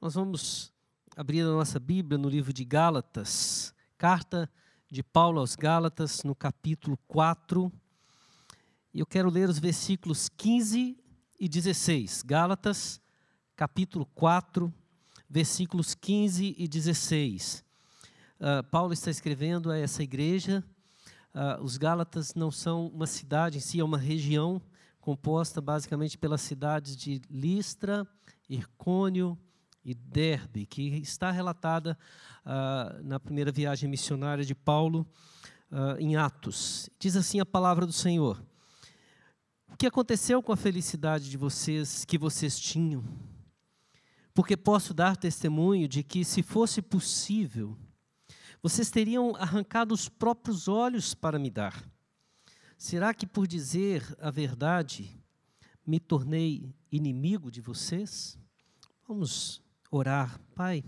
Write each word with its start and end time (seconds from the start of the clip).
Nós 0.00 0.14
vamos 0.14 0.72
abrir 1.14 1.42
a 1.42 1.50
nossa 1.52 1.78
Bíblia 1.78 2.16
no 2.16 2.26
livro 2.26 2.54
de 2.54 2.64
Gálatas, 2.64 3.74
carta 3.98 4.50
de 4.90 5.02
Paulo 5.02 5.40
aos 5.40 5.54
Gálatas, 5.54 6.22
no 6.24 6.34
capítulo 6.34 6.98
4. 7.06 7.70
E 8.94 9.00
eu 9.00 9.04
quero 9.04 9.28
ler 9.28 9.46
os 9.50 9.58
versículos 9.58 10.30
15 10.30 10.96
e 11.38 11.46
16. 11.46 12.22
Gálatas, 12.22 12.98
capítulo 13.54 14.06
4, 14.14 14.72
versículos 15.28 15.94
15 15.94 16.54
e 16.56 16.66
16. 16.66 17.62
Uh, 18.40 18.64
Paulo 18.70 18.94
está 18.94 19.10
escrevendo 19.10 19.70
a 19.70 19.76
essa 19.76 20.02
igreja. 20.02 20.64
Uh, 21.34 21.62
os 21.62 21.76
Gálatas 21.76 22.34
não 22.34 22.50
são 22.50 22.86
uma 22.86 23.06
cidade 23.06 23.58
em 23.58 23.60
si, 23.60 23.80
é 23.80 23.84
uma 23.84 23.98
região 23.98 24.62
composta 24.98 25.60
basicamente 25.60 26.16
pelas 26.16 26.40
cidades 26.40 26.96
de 26.96 27.20
Listra, 27.28 28.08
Ircônio, 28.48 29.38
e 29.84 29.94
Derbe, 29.94 30.66
que 30.66 30.82
está 30.98 31.30
relatada 31.30 31.98
uh, 32.44 33.02
na 33.02 33.18
primeira 33.18 33.50
viagem 33.50 33.88
missionária 33.88 34.44
de 34.44 34.54
Paulo 34.54 35.06
uh, 35.70 35.98
em 35.98 36.16
Atos. 36.16 36.90
Diz 36.98 37.16
assim 37.16 37.40
a 37.40 37.46
palavra 37.46 37.86
do 37.86 37.92
Senhor: 37.92 38.42
O 39.72 39.76
que 39.76 39.86
aconteceu 39.86 40.42
com 40.42 40.52
a 40.52 40.56
felicidade 40.56 41.30
de 41.30 41.36
vocês 41.36 42.04
que 42.04 42.18
vocês 42.18 42.58
tinham? 42.58 43.04
Porque 44.34 44.56
posso 44.56 44.94
dar 44.94 45.16
testemunho 45.16 45.88
de 45.88 46.02
que, 46.02 46.24
se 46.24 46.42
fosse 46.42 46.80
possível, 46.80 47.76
vocês 48.62 48.90
teriam 48.90 49.34
arrancado 49.36 49.94
os 49.94 50.08
próprios 50.08 50.68
olhos 50.68 51.14
para 51.14 51.38
me 51.38 51.50
dar. 51.50 51.82
Será 52.76 53.12
que, 53.12 53.26
por 53.26 53.46
dizer 53.46 54.02
a 54.20 54.30
verdade, 54.30 55.20
me 55.86 55.98
tornei 55.98 56.72
inimigo 56.90 57.50
de 57.50 57.60
vocês? 57.60 58.38
Vamos 59.06 59.60
orar. 59.90 60.40
Pai, 60.54 60.84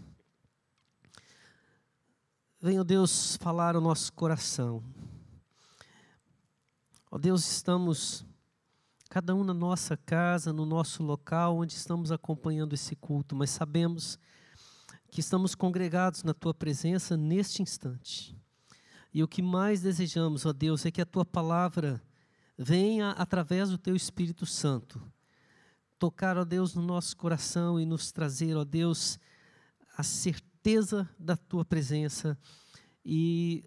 venha, 2.61 2.85
Deus, 2.85 3.37
falar 3.37 3.77
o 3.77 3.81
nosso 3.81 4.13
coração. 4.13 4.83
Ó 7.11 7.19
Deus, 7.19 7.51
estamos, 7.51 8.25
cada 9.11 9.35
um 9.35 9.43
na 9.43 9.53
nossa 9.53 9.97
casa, 9.97 10.53
no 10.53 10.65
nosso 10.65 11.03
local, 11.03 11.59
onde 11.59 11.75
estamos 11.75 12.13
acompanhando 12.13 12.75
esse 12.75 12.95
culto, 12.95 13.35
mas 13.35 13.51
sabemos 13.51 14.19
que 15.11 15.21
estamos 15.21 15.55
congregados 15.55 16.23
na 16.23 16.33
Tua 16.33 16.55
presença 16.55 17.17
neste 17.17 17.61
instante. 17.61 18.35
E 19.13 19.23
o 19.23 19.29
que 19.29 19.43
mais 19.43 19.83
desejamos, 19.83 20.47
ó 20.47 20.53
Deus, 20.53 20.87
é 20.87 20.91
que 20.91 21.03
a 21.03 21.07
Tua 21.07 21.25
palavra 21.25 22.01
venha 22.57 23.11
através 23.11 23.69
do 23.69 23.77
Teu 23.77 23.97
Espírito 23.97 24.47
Santo 24.47 25.03
tocar, 26.03 26.37
ó 26.37 26.45
Deus, 26.45 26.75
no 26.75 26.83
nosso 26.83 27.17
coração 27.17 27.79
e 27.79 27.87
nos 27.87 28.11
trazer, 28.11 28.57
ó 28.57 28.65
Deus, 28.65 29.21
a 29.97 30.03
certeza 30.03 31.09
da 31.17 31.37
tua 31.37 31.65
presença 31.65 32.37
e 33.07 33.63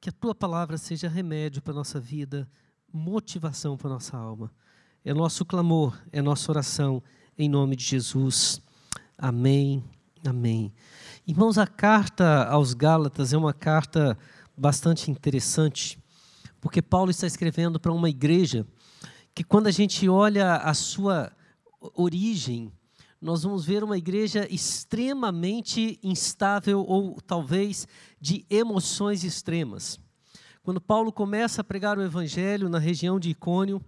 que 0.00 0.08
a 0.08 0.12
tua 0.12 0.34
palavra 0.34 0.76
seja 0.76 1.08
remédio 1.08 1.62
para 1.62 1.72
a 1.72 1.76
nossa 1.76 2.00
vida, 2.00 2.50
motivação 2.92 3.76
para 3.76 3.86
a 3.86 3.92
nossa 3.92 4.16
alma. 4.16 4.52
É 5.04 5.14
nosso 5.14 5.44
clamor, 5.44 5.96
é 6.10 6.20
nossa 6.20 6.50
oração, 6.50 7.00
em 7.38 7.48
nome 7.48 7.76
de 7.76 7.84
Jesus. 7.84 8.60
Amém, 9.16 9.84
amém. 10.26 10.74
Irmãos, 11.24 11.56
a 11.56 11.68
carta 11.68 12.46
aos 12.46 12.74
Gálatas 12.74 13.32
é 13.32 13.36
uma 13.36 13.54
carta 13.54 14.18
bastante 14.56 15.08
interessante, 15.08 16.02
porque 16.60 16.82
Paulo 16.82 17.12
está 17.12 17.28
escrevendo 17.28 17.78
para 17.78 17.92
uma 17.92 18.10
igreja 18.10 18.66
que, 19.32 19.44
quando 19.44 19.68
a 19.68 19.70
gente 19.70 20.08
olha 20.08 20.56
a 20.56 20.74
sua 20.74 21.30
origem, 21.80 22.72
nós 23.20 23.42
vamos 23.42 23.64
ver 23.64 23.84
uma 23.84 23.98
igreja 23.98 24.46
extremamente 24.50 25.98
instável 26.02 26.80
ou 26.86 27.20
talvez 27.20 27.86
de 28.20 28.46
emoções 28.48 29.24
extremas. 29.24 30.00
Quando 30.62 30.80
Paulo 30.80 31.12
começa 31.12 31.60
a 31.60 31.64
pregar 31.64 31.98
o 31.98 32.02
evangelho 32.02 32.68
na 32.68 32.78
região 32.78 33.20
de 33.20 33.30
Icônio, 33.30 33.84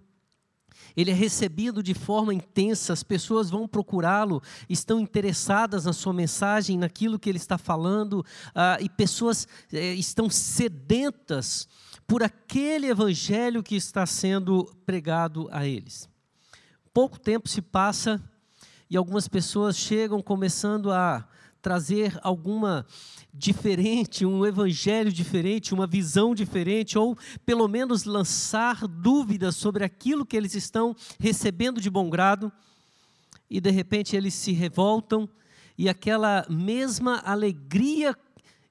ele 0.96 1.10
é 1.10 1.14
recebido 1.14 1.82
de 1.82 1.94
forma 1.94 2.34
intensa, 2.34 2.92
as 2.92 3.02
pessoas 3.02 3.48
vão 3.48 3.68
procurá-lo, 3.68 4.42
estão 4.68 5.00
interessadas 5.00 5.84
na 5.84 5.92
sua 5.92 6.12
mensagem, 6.12 6.76
naquilo 6.76 7.18
que 7.18 7.28
ele 7.28 7.38
está 7.38 7.56
falando, 7.56 8.20
uh, 8.20 8.82
e 8.82 8.88
pessoas 8.88 9.44
uh, 9.72 9.76
estão 9.76 10.28
sedentas 10.28 11.68
por 12.06 12.22
aquele 12.22 12.88
evangelho 12.88 13.62
que 13.62 13.76
está 13.76 14.04
sendo 14.04 14.64
pregado 14.84 15.48
a 15.52 15.66
eles 15.66 16.11
pouco 16.92 17.18
tempo 17.18 17.48
se 17.48 17.62
passa 17.62 18.22
e 18.90 18.96
algumas 18.96 19.26
pessoas 19.26 19.76
chegam 19.76 20.20
começando 20.20 20.90
a 20.92 21.26
trazer 21.62 22.18
alguma 22.22 22.84
diferente, 23.32 24.26
um 24.26 24.44
evangelho 24.44 25.10
diferente, 25.12 25.72
uma 25.72 25.86
visão 25.86 26.34
diferente, 26.34 26.98
ou 26.98 27.16
pelo 27.46 27.66
menos 27.68 28.04
lançar 28.04 28.86
dúvidas 28.86 29.56
sobre 29.56 29.84
aquilo 29.84 30.26
que 30.26 30.36
eles 30.36 30.54
estão 30.54 30.94
recebendo 31.18 31.80
de 31.80 31.88
bom 31.88 32.10
grado, 32.10 32.52
e 33.48 33.60
de 33.60 33.70
repente 33.70 34.16
eles 34.16 34.34
se 34.34 34.52
revoltam, 34.52 35.28
e 35.78 35.88
aquela 35.88 36.44
mesma 36.50 37.22
alegria 37.24 38.14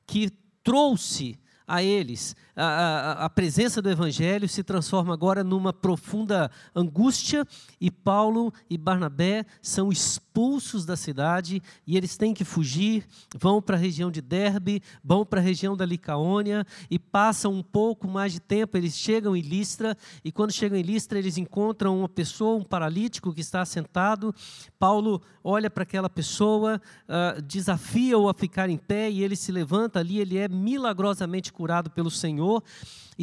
que 0.06 0.30
trouxe 0.64 1.40
a 1.66 1.82
eles 1.82 2.36
a, 2.64 3.26
a, 3.26 3.30
presença 3.30 3.82
do 3.82 3.90
Evangelho 3.90 4.48
se 4.48 4.64
transforma 4.64 5.14
agora 5.14 5.44
numa 5.44 5.74
profunda 5.74 6.52
angústia, 6.76 7.46
e 7.80 7.90
Paulo 7.90 8.54
e 8.70 8.78
Barnabé 8.78 9.46
são 9.62 9.92
expulsos 9.92 10.86
da 10.86 10.96
cidade 10.96 11.62
e 11.86 11.98
eles 11.98 12.18
têm 12.18 12.34
que 12.34 12.44
fugir, 12.44 13.06
vão 13.36 13.62
para 13.62 13.76
a 13.76 13.80
região 13.80 14.12
de 14.12 14.22
Derbe, 14.22 14.82
vão 15.04 15.26
para 15.26 15.40
a 15.40 15.44
região 15.44 15.76
da 15.76 15.86
Licaônia 15.86 16.66
e 16.90 17.00
passam 17.00 17.54
um 17.54 17.64
pouco 17.64 18.08
mais 18.08 18.34
de 18.34 18.40
tempo. 18.40 18.78
Eles 18.78 18.96
chegam 18.96 19.36
em 19.36 19.42
Listra, 19.42 19.98
e 20.24 20.32
quando 20.32 20.52
chegam 20.52 20.78
em 20.78 20.84
Listra, 20.84 21.18
eles 21.18 21.38
encontram 21.38 21.98
uma 21.98 22.10
pessoa, 22.10 22.58
um 22.58 22.64
paralítico 22.64 23.34
que 23.34 23.42
está 23.42 23.66
sentado. 23.66 24.34
Paulo 24.78 25.22
olha 25.44 25.70
para 25.70 25.84
aquela 25.84 26.10
pessoa, 26.10 26.82
uh, 27.08 27.42
desafia-o 27.42 28.30
a 28.30 28.34
ficar 28.34 28.70
em 28.70 28.78
pé 28.78 29.10
e 29.10 29.24
ele 29.24 29.36
se 29.36 29.52
levanta 29.52 30.00
ali, 30.00 30.20
ele 30.20 30.38
é 30.38 30.48
milagrosamente 30.48 31.52
curado 31.52 31.90
pelo 31.90 32.12
Senhor. 32.12 32.51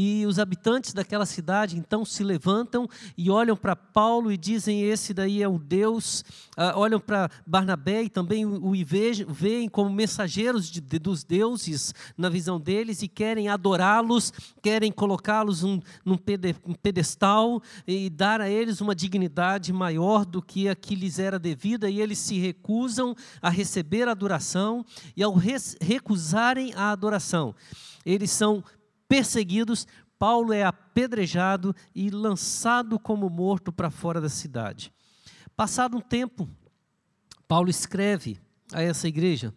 E 0.00 0.25
os 0.27 0.39
habitantes 0.39 0.93
daquela 0.93 1.27
cidade 1.27 1.77
então 1.77 2.05
se 2.05 2.22
levantam 2.22 2.89
e 3.16 3.31
olham 3.31 3.56
para 3.56 3.75
Paulo 3.75 4.31
e 4.31 4.37
dizem: 4.37 4.83
Esse 4.83 5.12
daí 5.12 5.43
é 5.43 5.49
o 5.49 5.59
Deus. 5.59 6.21
Uh, 6.56 6.77
olham 6.77 7.00
para 7.00 7.28
Barnabé 7.44 8.05
e 8.05 8.09
também 8.09 8.47
o, 8.47 8.72
veem 9.28 9.69
como 9.69 9.91
mensageiros 9.91 10.71
de, 10.71 10.81
de, 10.81 11.00
dos 11.00 11.25
deuses 11.25 11.93
na 12.16 12.28
visão 12.28 12.61
deles 12.61 13.03
e 13.03 13.09
querem 13.09 13.49
adorá-los, 13.49 14.33
querem 14.62 14.93
colocá-los 14.93 15.65
um, 15.65 15.81
num 16.05 16.16
pede, 16.16 16.55
um 16.65 16.75
pedestal 16.75 17.60
e 17.84 18.09
dar 18.09 18.41
a 18.41 18.49
eles 18.49 18.81
uma 18.81 18.95
dignidade 18.95 19.72
maior 19.72 20.25
do 20.25 20.41
que 20.41 20.69
a 20.69 20.77
que 20.77 20.95
lhes 20.95 21.19
era 21.19 21.41
devida. 21.41 21.91
E 21.91 22.00
eles 22.00 22.19
se 22.19 22.39
recusam 22.39 23.16
a 23.43 23.50
receber 23.50 24.06
a 24.06 24.12
adoração 24.12 24.84
e 25.16 25.25
ao 25.25 25.34
res, 25.34 25.77
recusarem 25.81 26.72
a 26.75 26.93
adoração 26.93 27.53
eles 28.09 28.31
são 28.31 28.65
perseguidos, 29.09 29.87
Paulo 30.19 30.53
é 30.53 30.65
apedrejado 30.65 31.75
e 31.95 32.11
lançado 32.11 32.99
como 32.99 33.31
morto 33.31 33.73
para 33.73 33.91
fora 33.91 34.21
da 34.21 34.29
cidade. 34.29 34.93
Passado 35.57 35.97
um 35.97 36.01
tempo, 36.01 36.49
Paulo 37.47 37.71
escreve 37.71 38.39
a 38.73 38.83
essa 38.83 39.09
igreja: 39.09 39.55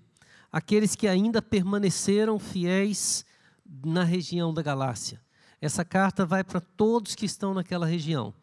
aqueles 0.51 0.95
que 0.95 1.07
ainda 1.07 1.41
permaneceram 1.41 2.39
fiéis 2.39 3.25
na 3.85 4.03
região 4.03 4.53
da 4.53 4.61
Galácia. 4.61 5.21
Essa 5.59 5.85
carta 5.85 6.25
vai 6.25 6.43
para 6.43 6.59
todos 6.59 7.13
que 7.13 7.25
estão 7.25 7.53
naquela 7.53 7.85
região. 7.85 8.33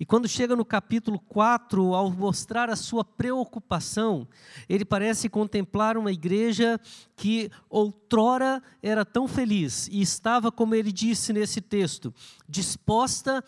E 0.00 0.06
quando 0.06 0.28
chega 0.28 0.54
no 0.54 0.64
capítulo 0.64 1.18
4, 1.18 1.94
ao 1.94 2.10
mostrar 2.10 2.70
a 2.70 2.76
sua 2.76 3.04
preocupação, 3.04 4.28
ele 4.68 4.84
parece 4.84 5.28
contemplar 5.28 5.96
uma 5.96 6.12
igreja 6.12 6.80
que 7.16 7.50
outrora 7.68 8.62
era 8.80 9.04
tão 9.04 9.26
feliz 9.26 9.88
e 9.90 10.00
estava, 10.00 10.52
como 10.52 10.74
ele 10.74 10.92
disse 10.92 11.32
nesse 11.32 11.60
texto, 11.60 12.14
disposta 12.48 13.42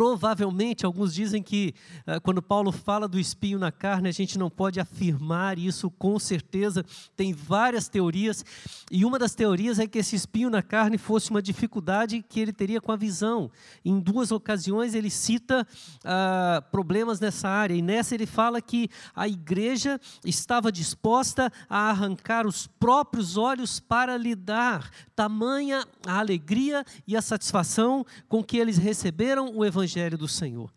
Provavelmente, 0.00 0.86
alguns 0.86 1.12
dizem 1.12 1.42
que 1.42 1.74
uh, 2.06 2.18
quando 2.22 2.40
Paulo 2.40 2.72
fala 2.72 3.06
do 3.06 3.20
espinho 3.20 3.58
na 3.58 3.70
carne, 3.70 4.08
a 4.08 4.12
gente 4.12 4.38
não 4.38 4.48
pode 4.48 4.80
afirmar 4.80 5.58
isso 5.58 5.90
com 5.90 6.18
certeza. 6.18 6.82
Tem 7.14 7.34
várias 7.34 7.86
teorias, 7.86 8.42
e 8.90 9.04
uma 9.04 9.18
das 9.18 9.34
teorias 9.34 9.78
é 9.78 9.86
que 9.86 9.98
esse 9.98 10.16
espinho 10.16 10.48
na 10.48 10.62
carne 10.62 10.96
fosse 10.96 11.28
uma 11.30 11.42
dificuldade 11.42 12.24
que 12.26 12.40
ele 12.40 12.50
teria 12.50 12.80
com 12.80 12.90
a 12.90 12.96
visão. 12.96 13.50
Em 13.84 14.00
duas 14.00 14.32
ocasiões, 14.32 14.94
ele 14.94 15.10
cita 15.10 15.66
uh, 15.98 16.70
problemas 16.70 17.20
nessa 17.20 17.50
área, 17.50 17.74
e 17.74 17.82
nessa 17.82 18.14
ele 18.14 18.24
fala 18.24 18.58
que 18.62 18.88
a 19.14 19.28
igreja 19.28 20.00
estava 20.24 20.72
disposta 20.72 21.52
a 21.68 21.90
arrancar 21.90 22.46
os 22.46 22.66
próprios 22.66 23.36
olhos 23.36 23.78
para 23.78 24.16
lhe 24.16 24.34
dar 24.34 24.90
tamanha 25.14 25.84
a 26.06 26.18
alegria 26.18 26.86
e 27.06 27.14
a 27.14 27.20
satisfação 27.20 28.06
com 28.30 28.42
que 28.42 28.56
eles 28.56 28.78
receberam 28.78 29.54
o 29.54 29.62
evangelho 29.62 29.89
do 30.16 30.28
Senhor. 30.28 30.72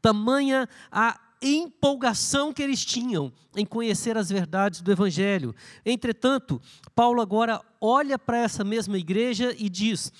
Tamanha 0.00 0.68
a 0.90 1.18
empolgação 1.42 2.52
que 2.52 2.62
eles 2.62 2.84
tinham 2.84 3.32
em 3.56 3.64
conhecer 3.64 4.16
as 4.16 4.28
verdades 4.28 4.80
do 4.80 4.92
Evangelho. 4.92 5.54
Entretanto, 5.84 6.60
Paulo 6.94 7.20
agora 7.20 7.60
olha 7.80 8.18
para 8.18 8.38
essa 8.38 8.62
mesma 8.62 8.98
igreja 8.98 9.54
e 9.58 9.68
diz: 9.68 10.12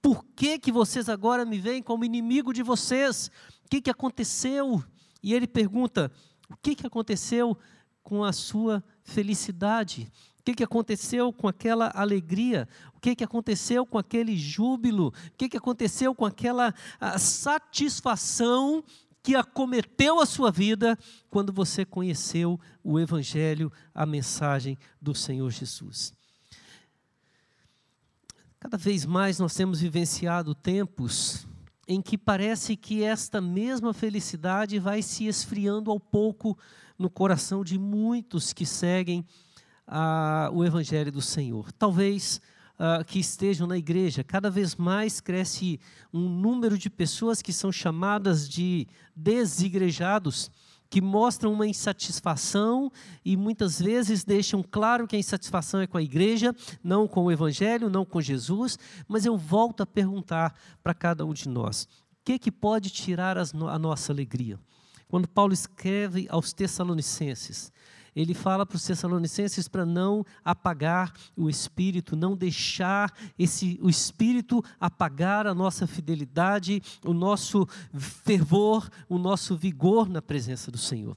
por 0.00 0.24
que, 0.36 0.58
que 0.58 0.70
vocês 0.70 1.08
agora 1.08 1.44
me 1.44 1.58
veem 1.58 1.82
como 1.82 2.04
inimigo 2.04 2.52
de 2.52 2.62
vocês? 2.62 3.30
O 3.64 3.68
que, 3.68 3.80
que 3.80 3.90
aconteceu? 3.90 4.82
E 5.22 5.34
ele 5.34 5.46
pergunta: 5.46 6.12
o 6.48 6.56
que, 6.56 6.74
que 6.74 6.86
aconteceu 6.86 7.58
com 8.08 8.24
a 8.24 8.32
sua 8.32 8.82
felicidade? 9.04 10.10
O 10.40 10.42
que, 10.42 10.54
que 10.54 10.64
aconteceu 10.64 11.30
com 11.30 11.46
aquela 11.46 11.92
alegria? 11.94 12.66
O 12.96 13.00
que, 13.00 13.14
que 13.14 13.22
aconteceu 13.22 13.84
com 13.84 13.98
aquele 13.98 14.34
júbilo? 14.34 15.08
O 15.08 15.12
que, 15.36 15.46
que 15.46 15.58
aconteceu 15.58 16.14
com 16.14 16.24
aquela 16.24 16.74
satisfação 17.18 18.82
que 19.22 19.36
acometeu 19.36 20.20
a 20.20 20.24
sua 20.24 20.50
vida 20.50 20.98
quando 21.28 21.52
você 21.52 21.84
conheceu 21.84 22.58
o 22.82 22.98
Evangelho, 22.98 23.70
a 23.94 24.06
mensagem 24.06 24.78
do 25.02 25.14
Senhor 25.14 25.50
Jesus? 25.50 26.14
Cada 28.58 28.78
vez 28.78 29.04
mais 29.04 29.38
nós 29.38 29.54
temos 29.54 29.80
vivenciado 29.80 30.54
tempos 30.54 31.46
em 31.86 32.00
que 32.00 32.16
parece 32.16 32.74
que 32.74 33.04
esta 33.04 33.38
mesma 33.38 33.92
felicidade 33.92 34.78
vai 34.78 35.02
se 35.02 35.26
esfriando 35.26 35.90
ao 35.90 36.00
pouco 36.00 36.56
no 36.98 37.08
coração 37.08 37.62
de 37.62 37.78
muitos 37.78 38.52
que 38.52 38.66
seguem 38.66 39.24
ah, 39.86 40.50
o 40.52 40.64
Evangelho 40.64 41.12
do 41.12 41.22
Senhor. 41.22 41.70
Talvez 41.72 42.40
ah, 42.78 43.02
que 43.04 43.18
estejam 43.18 43.66
na 43.66 43.76
igreja, 43.76 44.22
cada 44.22 44.50
vez 44.50 44.76
mais 44.76 45.20
cresce 45.20 45.80
um 46.12 46.28
número 46.28 46.78
de 46.78 46.88
pessoas 46.88 47.42
que 47.42 47.52
são 47.52 47.72
chamadas 47.72 48.48
de 48.48 48.86
desigrejados, 49.16 50.50
que 50.90 51.00
mostram 51.00 51.52
uma 51.52 51.66
insatisfação 51.66 52.90
e 53.24 53.36
muitas 53.36 53.80
vezes 53.80 54.24
deixam 54.24 54.62
claro 54.62 55.06
que 55.06 55.16
a 55.16 55.18
insatisfação 55.18 55.80
é 55.80 55.86
com 55.86 55.98
a 55.98 56.02
igreja, 56.02 56.54
não 56.82 57.06
com 57.06 57.24
o 57.24 57.32
Evangelho, 57.32 57.90
não 57.90 58.04
com 58.04 58.20
Jesus. 58.20 58.78
Mas 59.06 59.26
eu 59.26 59.36
volto 59.36 59.82
a 59.82 59.86
perguntar 59.86 60.54
para 60.82 60.94
cada 60.94 61.26
um 61.26 61.34
de 61.34 61.48
nós: 61.48 61.82
o 61.82 62.24
que, 62.24 62.38
que 62.38 62.52
pode 62.52 62.90
tirar 62.90 63.36
a 63.36 63.78
nossa 63.78 64.12
alegria? 64.12 64.58
Quando 65.08 65.26
Paulo 65.26 65.52
escreve 65.52 66.26
aos 66.30 66.52
Tessalonicenses, 66.52 67.72
ele 68.14 68.34
fala 68.34 68.66
para 68.66 68.76
os 68.76 68.84
Tessalonicenses 68.84 69.68
para 69.68 69.86
não 69.86 70.24
apagar 70.44 71.12
o 71.36 71.48
espírito, 71.48 72.16
não 72.16 72.36
deixar 72.36 73.16
esse, 73.38 73.78
o 73.80 73.88
espírito 73.88 74.62
apagar 74.80 75.46
a 75.46 75.54
nossa 75.54 75.86
fidelidade, 75.86 76.82
o 77.04 77.14
nosso 77.14 77.66
fervor, 77.94 78.90
o 79.08 79.18
nosso 79.18 79.56
vigor 79.56 80.08
na 80.08 80.20
presença 80.20 80.70
do 80.70 80.78
Senhor. 80.78 81.16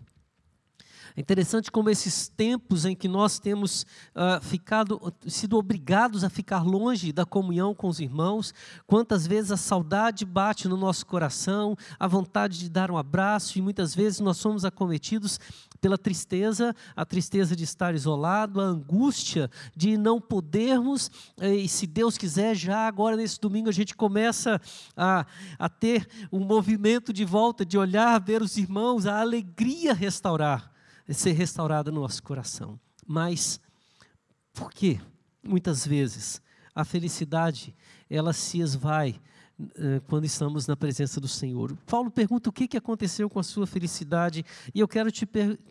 É 1.16 1.22
interessante 1.22 1.69
como 1.69 1.90
esses 1.90 2.30
tempos 2.30 2.86
em 2.86 2.96
que 2.96 3.08
nós 3.08 3.38
temos 3.38 3.86
uh, 4.16 4.42
ficado, 4.42 5.13
sido 5.28 5.58
obrigados 5.58 6.24
a 6.24 6.30
ficar 6.30 6.63
longe 6.63 7.12
da 7.12 7.25
comunhão 7.25 7.75
com 7.75 7.88
os 7.88 8.00
irmãos, 8.00 8.54
quantas 8.88 9.28
vezes 9.28 9.52
a 9.52 9.58
saudade 9.58 10.25
bate 10.25 10.68
no 10.69 10.78
nosso 10.78 11.06
coração, 11.06 11.75
a 12.00 12.08
vontade 12.08 12.60
de 12.60 12.69
dar 12.69 12.90
um 12.90 12.98
abraço, 12.98 13.58
e 13.58 13.62
muitas 13.62 13.94
vezes 13.94 14.19
nós 14.22 14.38
somos 14.38 14.63
acometidos 14.63 15.40
pela 15.81 15.98
tristeza, 15.98 16.75
a 16.96 17.04
tristeza 17.04 17.56
de 17.56 17.63
estar 17.63 17.94
isolado, 17.94 18.62
a 18.62 18.63
angústia 18.63 19.50
de 19.75 19.98
não 19.98 20.22
podermos, 20.22 21.10
eh, 21.40 21.56
e 21.56 21.68
se 21.68 21.88
Deus 21.88 22.18
quiser, 22.18 22.56
já 22.56 22.88
agora 22.88 23.18
nesse 23.18 23.40
domingo 23.42 23.68
a 23.68 23.74
gente 23.74 23.96
começa 23.96 24.62
a, 24.96 25.25
a 25.58 25.68
ter 25.68 26.08
um 26.31 26.40
movimento 26.40 27.12
de 27.12 27.25
volta, 27.25 27.66
de 27.66 27.78
olhar, 27.78 28.22
ver 28.22 28.42
os 28.42 28.58
irmãos, 28.58 29.06
a 29.06 29.19
alegria 29.19 29.94
restaurar 29.94 30.72
ser 31.09 31.33
restaurada 31.33 31.92
no 31.92 32.01
nosso 32.01 32.21
coração. 32.24 32.80
Mas 33.06 33.59
por 34.53 34.71
que 34.71 35.00
muitas 35.44 35.86
vezes 35.86 36.42
a 36.74 36.86
felicidade 36.86 37.75
ela 38.09 38.33
se 38.33 38.59
esvai 38.59 39.19
quando 40.08 40.25
estamos 40.25 40.68
na 40.68 40.75
presença 40.75 41.19
do 41.19 41.28
Senhor? 41.28 41.75
Paulo 41.86 42.12
pergunta 42.12 42.50
o 42.50 42.54
que, 42.54 42.68
que 42.68 42.78
aconteceu 42.78 43.30
com 43.30 43.40
a 43.40 43.44
sua 43.44 43.66
felicidade 43.68 44.46
e 44.74 44.80
eu 44.80 44.88
quero 44.88 45.12
te, 45.12 45.28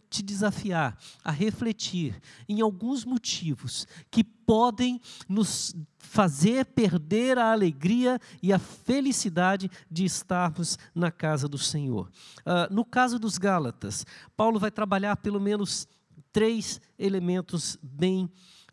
te 0.08 0.22
desafiar 0.22 0.98
a 1.24 1.30
refletir 1.30 2.20
em 2.48 2.60
alguns 2.60 3.04
motivos 3.04 3.86
que 4.10 4.22
podem 4.22 5.00
nos 5.28 5.74
fazer 5.98 6.64
perder 6.64 7.38
a 7.38 7.52
alegria 7.52 8.18
e 8.42 8.52
a 8.52 8.58
felicidade 8.58 9.70
de 9.88 10.04
estarmos 10.04 10.76
na 10.94 11.10
casa 11.10 11.46
do 11.46 11.58
Senhor. 11.58 12.10
Uh, 12.40 12.72
no 12.72 12.84
caso 12.84 13.18
dos 13.18 13.38
Gálatas, 13.38 14.04
Paulo 14.36 14.58
vai 14.58 14.70
trabalhar 14.70 15.16
pelo 15.16 15.38
menos 15.38 15.86
três 16.32 16.80
elementos 16.98 17.78
bem 17.82 18.24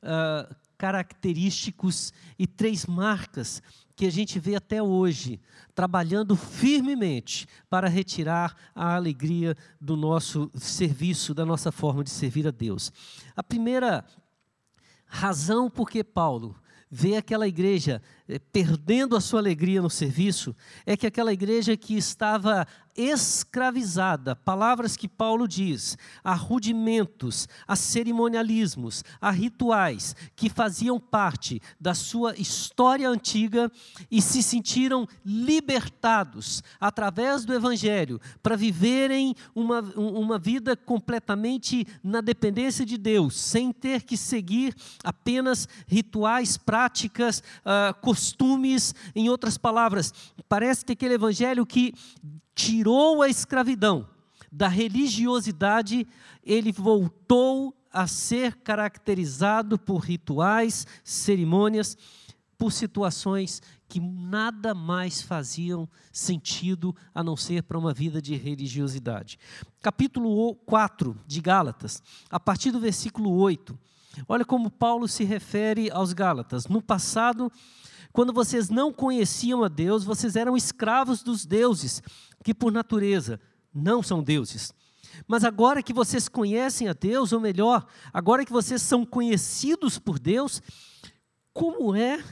uh, 0.02 0.56
característicos 0.78 2.14
e 2.38 2.46
três 2.46 2.86
marcas 2.86 3.62
que 3.96 4.06
a 4.06 4.12
gente 4.12 4.40
vê 4.40 4.56
até 4.56 4.82
hoje, 4.82 5.42
trabalhando 5.74 6.36
firmemente 6.36 7.48
para 7.68 7.90
retirar 7.90 8.56
a 8.76 8.96
alegria 8.96 9.56
do 9.82 9.98
nosso 9.98 10.52
serviço, 10.56 11.34
da 11.34 11.46
nossa 11.46 11.72
forma 11.72 12.04
de 12.04 12.12
servir 12.12 12.48
a 12.48 12.52
Deus. 12.52 12.92
A 13.36 13.42
primeira 13.42 14.06
razão 15.08 15.70
por 15.70 15.90
que 15.90 16.04
Paulo 16.04 16.56
vê 16.92 17.16
aquela 17.16 17.48
igreja 17.48 18.02
perdendo 18.52 19.16
a 19.16 19.22
sua 19.22 19.40
alegria 19.40 19.82
no 19.82 19.90
serviço 19.90 20.56
é 20.86 20.98
que 20.98 21.08
aquela 21.08 21.32
igreja 21.32 21.78
que 21.78 21.96
estava 21.96 22.68
escravizada, 22.98 24.36
palavras 24.36 24.98
que 24.98 25.08
Paulo 25.08 25.48
diz, 25.48 25.96
a 26.24 26.34
rudimentos, 26.34 27.48
a 27.68 27.76
cerimonialismos, 27.76 29.04
a 29.22 29.30
rituais 29.30 30.16
que 30.36 30.50
faziam 30.50 31.00
parte 31.00 31.62
da 31.80 31.94
sua 31.94 32.36
história 32.36 33.08
antiga 33.08 33.72
e 34.10 34.20
se 34.20 34.42
sentiram 34.42 35.08
libertados 35.24 36.64
através 36.80 37.46
do 37.46 37.54
Evangelho 37.54 38.20
para 38.42 38.56
viverem 38.56 39.36
uma, 39.54 39.82
uma 39.96 40.40
vida 40.40 40.76
completamente 40.76 41.86
na 42.04 42.20
dependência 42.20 42.84
de 42.84 42.98
Deus, 42.98 43.40
sem 43.40 43.72
ter 43.72 44.02
que 44.02 44.18
seguir 44.18 44.76
apenas 45.04 45.70
rituais, 45.88 46.58
práticas, 46.58 47.44
uh, 47.60 47.94
costumes, 48.18 48.96
em 49.16 49.30
outras 49.30 49.58
palavras, 49.58 50.12
parece 50.50 50.84
que 50.84 50.94
aquele 50.94 51.14
Evangelho 51.14 51.66
que 51.66 51.94
tirou 52.56 53.22
a 53.22 53.30
escravidão 53.30 54.10
da 54.52 54.68
religiosidade, 54.68 56.08
ele 56.44 56.72
voltou 56.72 57.76
a 57.94 58.08
ser 58.08 58.56
caracterizado 58.56 59.78
por 59.78 60.00
rituais, 60.00 60.88
cerimônias, 61.04 61.96
por 62.58 62.72
situações 62.72 63.62
que 63.88 64.00
nada 64.00 64.74
mais 64.74 65.22
faziam 65.22 65.88
sentido 66.12 66.96
a 67.14 67.24
não 67.24 67.38
ser 67.38 67.62
para 67.64 67.78
uma 67.78 67.94
vida 67.94 68.20
de 68.20 68.36
religiosidade. 68.36 69.38
Capítulo 69.80 70.56
4 70.66 71.16
de 71.28 71.40
Gálatas, 71.40 72.02
a 72.32 72.40
partir 72.40 72.72
do 72.72 72.80
versículo 72.80 73.32
8. 73.36 73.78
Olha 74.28 74.44
como 74.44 74.72
Paulo 74.72 75.08
se 75.08 75.24
refere 75.24 75.92
aos 75.92 76.14
Gálatas. 76.14 76.68
No 76.68 76.82
passado, 76.82 77.52
quando 78.18 78.34
vocês 78.34 78.68
não 78.68 78.92
conheciam 78.92 79.64
a 79.64 79.68
Deus, 79.68 80.04
vocês 80.04 80.36
eram 80.36 80.58
escravos 80.58 81.22
dos 81.22 81.46
deuses, 81.46 82.02
que 82.44 82.52
por 82.52 82.72
natureza 82.72 83.40
não 83.72 84.02
são 84.02 84.24
deuses. 84.24 84.74
Mas 85.28 85.44
agora 85.44 85.84
que 85.84 85.94
vocês 85.94 86.28
conhecem 86.28 86.88
a 86.88 86.94
Deus, 86.94 87.32
ou 87.32 87.40
melhor, 87.40 87.86
agora 88.12 88.44
que 88.44 88.52
vocês 88.52 88.82
são 88.82 89.06
conhecidos 89.06 90.00
por 90.00 90.18
Deus, 90.18 90.64
como 91.54 91.96
é 91.96 92.24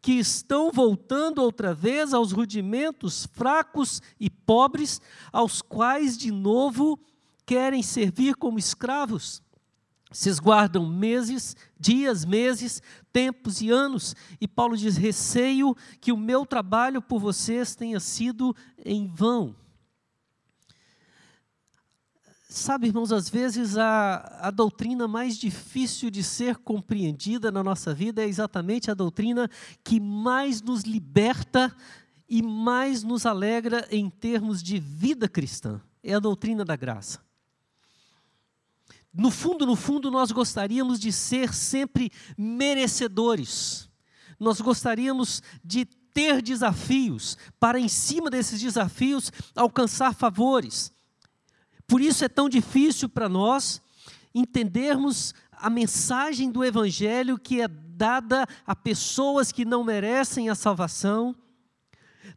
que 0.00 0.12
estão 0.12 0.72
voltando 0.72 1.42
outra 1.42 1.74
vez 1.74 2.14
aos 2.14 2.32
rudimentos 2.32 3.28
fracos 3.34 4.00
e 4.18 4.30
pobres, 4.30 5.02
aos 5.30 5.60
quais 5.60 6.16
de 6.16 6.30
novo 6.30 6.98
querem 7.44 7.82
servir 7.82 8.36
como 8.36 8.58
escravos? 8.58 9.42
Vocês 10.10 10.40
guardam 10.40 10.88
meses, 10.88 11.56
dias, 11.78 12.24
meses, 12.24 12.82
tempos 13.12 13.60
e 13.60 13.70
anos, 13.70 14.16
e 14.40 14.48
Paulo 14.48 14.76
diz: 14.76 14.96
receio 14.96 15.76
que 16.00 16.10
o 16.10 16.16
meu 16.16 16.44
trabalho 16.44 17.00
por 17.00 17.20
vocês 17.20 17.76
tenha 17.76 18.00
sido 18.00 18.54
em 18.84 19.06
vão. 19.06 19.54
Sabe, 22.48 22.88
irmãos, 22.88 23.12
às 23.12 23.28
vezes 23.28 23.78
a, 23.78 24.48
a 24.48 24.50
doutrina 24.50 25.06
mais 25.06 25.38
difícil 25.38 26.10
de 26.10 26.24
ser 26.24 26.56
compreendida 26.56 27.52
na 27.52 27.62
nossa 27.62 27.94
vida 27.94 28.24
é 28.24 28.26
exatamente 28.26 28.90
a 28.90 28.94
doutrina 28.94 29.48
que 29.84 30.00
mais 30.00 30.60
nos 30.60 30.82
liberta 30.82 31.72
e 32.28 32.42
mais 32.42 33.04
nos 33.04 33.24
alegra 33.24 33.86
em 33.88 34.10
termos 34.10 34.60
de 34.60 34.80
vida 34.80 35.28
cristã. 35.28 35.80
É 36.02 36.12
a 36.14 36.18
doutrina 36.18 36.64
da 36.64 36.74
graça. 36.74 37.29
No 39.12 39.30
fundo, 39.30 39.66
no 39.66 39.74
fundo, 39.74 40.10
nós 40.10 40.30
gostaríamos 40.30 41.00
de 41.00 41.12
ser 41.12 41.52
sempre 41.52 42.10
merecedores. 42.38 43.88
Nós 44.38 44.60
gostaríamos 44.60 45.42
de 45.64 45.84
ter 45.84 46.40
desafios 46.40 47.36
para, 47.58 47.78
em 47.78 47.88
cima 47.88 48.30
desses 48.30 48.60
desafios, 48.60 49.32
alcançar 49.54 50.14
favores. 50.14 50.92
Por 51.86 52.00
isso 52.00 52.24
é 52.24 52.28
tão 52.28 52.48
difícil 52.48 53.08
para 53.08 53.28
nós 53.28 53.82
entendermos 54.34 55.34
a 55.50 55.68
mensagem 55.68 56.50
do 56.50 56.64
Evangelho 56.64 57.38
que 57.38 57.60
é 57.60 57.68
dada 57.68 58.46
a 58.64 58.74
pessoas 58.74 59.52
que 59.52 59.64
não 59.64 59.84
merecem 59.84 60.48
a 60.48 60.54
salvação, 60.54 61.34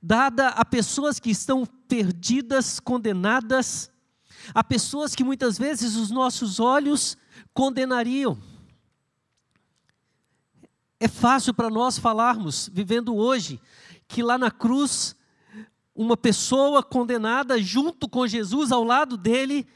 dada 0.01 0.50
a 0.50 0.65
pessoas 0.65 1.20
que 1.20 1.30
estão 1.30 1.65
perdidas, 1.88 2.80
condenadas, 2.80 3.93
a 4.54 4.64
pessoas 4.64 5.14
que 5.14 5.24
muitas 5.24 5.58
vezes 5.58 5.96
os 5.96 6.10
nossos 6.10 6.60
olhos 6.60 7.18
condenariam. 7.54 8.38
É 11.00 11.08
fácil 11.08 11.54
para 11.54 11.70
nós 11.70 11.98
falarmos, 12.00 12.70
vivendo 12.72 13.16
hoje, 13.16 13.60
que 14.08 14.24
lá 14.24 14.38
na 14.38 14.50
cruz, 14.50 15.16
uma 15.94 16.16
pessoa 16.16 16.82
condenada 16.82 17.62
junto 17.62 18.08
com 18.08 18.26
Jesus 18.26 18.72
ao 18.72 18.84
lado 18.84 19.18
dele, 19.18 19.68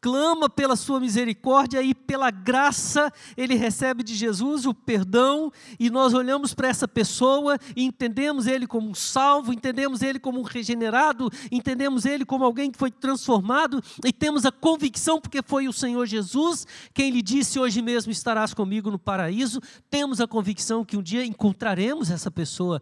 clama 0.00 0.48
pela 0.48 0.76
sua 0.76 0.98
misericórdia 0.98 1.82
e 1.82 1.94
pela 1.94 2.30
graça 2.30 3.12
ele 3.36 3.54
recebe 3.54 4.02
de 4.02 4.14
Jesus 4.14 4.64
o 4.64 4.72
perdão 4.72 5.52
e 5.78 5.90
nós 5.90 6.14
olhamos 6.14 6.54
para 6.54 6.68
essa 6.68 6.88
pessoa 6.88 7.58
e 7.76 7.84
entendemos 7.84 8.46
ele 8.46 8.66
como 8.66 8.88
um 8.88 8.94
salvo, 8.94 9.52
entendemos 9.52 10.02
ele 10.02 10.18
como 10.18 10.40
um 10.40 10.42
regenerado, 10.42 11.30
entendemos 11.50 12.06
ele 12.06 12.24
como 12.24 12.44
alguém 12.44 12.70
que 12.70 12.78
foi 12.78 12.90
transformado 12.90 13.82
e 14.04 14.12
temos 14.12 14.46
a 14.46 14.52
convicção 14.52 15.20
porque 15.20 15.42
foi 15.42 15.68
o 15.68 15.72
Senhor 15.72 16.06
Jesus 16.06 16.66
quem 16.94 17.10
lhe 17.10 17.22
disse 17.22 17.58
hoje 17.58 17.82
mesmo 17.82 18.10
estarás 18.10 18.54
comigo 18.54 18.90
no 18.90 18.98
paraíso, 18.98 19.60
temos 19.90 20.20
a 20.20 20.26
convicção 20.26 20.84
que 20.84 20.96
um 20.96 21.02
dia 21.02 21.24
encontraremos 21.24 22.10
essa 22.10 22.30
pessoa 22.30 22.80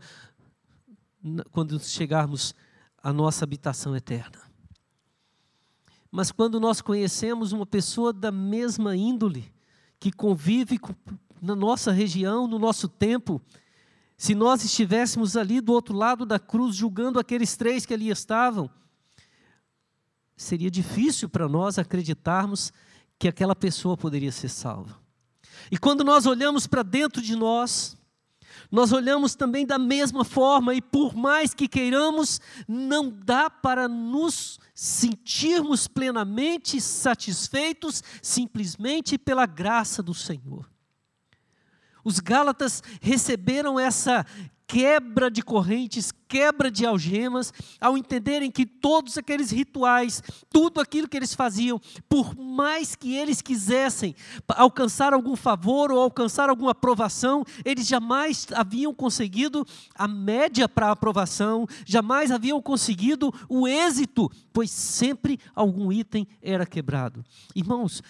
quando 1.50 1.78
chegarmos 1.80 2.54
à 3.02 3.12
nossa 3.12 3.44
habitação 3.44 3.96
eterna. 3.96 4.47
Mas 6.10 6.32
quando 6.32 6.58
nós 6.58 6.80
conhecemos 6.80 7.52
uma 7.52 7.66
pessoa 7.66 8.12
da 8.12 8.32
mesma 8.32 8.96
índole, 8.96 9.52
que 10.00 10.10
convive 10.10 10.80
na 11.42 11.54
nossa 11.54 11.92
região, 11.92 12.46
no 12.46 12.58
nosso 12.58 12.88
tempo, 12.88 13.42
se 14.16 14.34
nós 14.34 14.64
estivéssemos 14.64 15.36
ali 15.36 15.60
do 15.60 15.72
outro 15.72 15.94
lado 15.94 16.24
da 16.24 16.38
cruz, 16.38 16.74
julgando 16.74 17.18
aqueles 17.18 17.56
três 17.56 17.84
que 17.84 17.92
ali 17.92 18.08
estavam, 18.08 18.70
seria 20.36 20.70
difícil 20.70 21.28
para 21.28 21.48
nós 21.48 21.78
acreditarmos 21.78 22.72
que 23.18 23.28
aquela 23.28 23.54
pessoa 23.54 23.96
poderia 23.96 24.32
ser 24.32 24.48
salva. 24.48 24.96
E 25.70 25.76
quando 25.76 26.04
nós 26.04 26.24
olhamos 26.24 26.66
para 26.66 26.82
dentro 26.82 27.20
de 27.20 27.34
nós, 27.34 27.97
nós 28.70 28.92
olhamos 28.92 29.34
também 29.34 29.66
da 29.66 29.78
mesma 29.78 30.24
forma, 30.24 30.74
e 30.74 30.80
por 30.80 31.14
mais 31.14 31.54
que 31.54 31.68
queiramos, 31.68 32.40
não 32.66 33.08
dá 33.10 33.48
para 33.48 33.88
nos 33.88 34.58
sentirmos 34.74 35.88
plenamente 35.88 36.80
satisfeitos 36.80 38.02
simplesmente 38.22 39.18
pela 39.18 39.46
graça 39.46 40.02
do 40.02 40.14
Senhor. 40.14 40.68
Os 42.04 42.20
Gálatas 42.20 42.82
receberam 43.00 43.78
essa 43.78 44.24
quebra 44.68 45.30
de 45.30 45.42
correntes, 45.42 46.12
quebra 46.28 46.70
de 46.70 46.84
algemas, 46.84 47.54
ao 47.80 47.96
entenderem 47.96 48.50
que 48.50 48.66
todos 48.66 49.16
aqueles 49.16 49.50
rituais, 49.50 50.22
tudo 50.50 50.78
aquilo 50.78 51.08
que 51.08 51.16
eles 51.16 51.34
faziam, 51.34 51.80
por 52.06 52.36
mais 52.36 52.94
que 52.94 53.16
eles 53.16 53.40
quisessem 53.40 54.14
alcançar 54.46 55.14
algum 55.14 55.34
favor 55.34 55.90
ou 55.90 55.98
alcançar 55.98 56.50
alguma 56.50 56.72
aprovação, 56.72 57.44
eles 57.64 57.86
jamais 57.86 58.46
haviam 58.54 58.92
conseguido 58.92 59.66
a 59.94 60.06
média 60.06 60.68
para 60.68 60.88
a 60.88 60.92
aprovação, 60.92 61.66
jamais 61.86 62.30
haviam 62.30 62.60
conseguido 62.60 63.32
o 63.48 63.66
êxito, 63.66 64.30
pois 64.52 64.70
sempre 64.70 65.40
algum 65.54 65.90
item 65.90 66.28
era 66.42 66.66
quebrado. 66.66 67.24
Irmãos, 67.56 68.02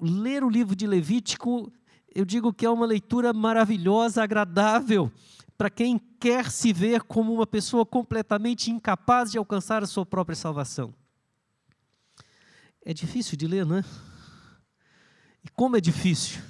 ler 0.00 0.42
o 0.42 0.50
livro 0.50 0.74
de 0.74 0.88
Levítico, 0.88 1.72
eu 2.12 2.24
digo 2.24 2.52
que 2.52 2.66
é 2.66 2.70
uma 2.70 2.84
leitura 2.84 3.32
maravilhosa, 3.32 4.24
agradável 4.24 5.08
para 5.56 5.70
quem 5.70 5.98
quer 5.98 6.50
se 6.50 6.72
ver 6.72 7.02
como 7.02 7.32
uma 7.32 7.46
pessoa 7.46 7.86
completamente 7.86 8.70
incapaz 8.70 9.30
de 9.30 9.38
alcançar 9.38 9.82
a 9.82 9.86
sua 9.86 10.04
própria 10.04 10.36
salvação. 10.36 10.92
É 12.84 12.92
difícil 12.92 13.36
de 13.36 13.46
ler, 13.46 13.64
não 13.64 13.78
é? 13.78 13.84
E 15.44 15.48
como 15.50 15.76
é 15.76 15.80
difícil? 15.80 16.42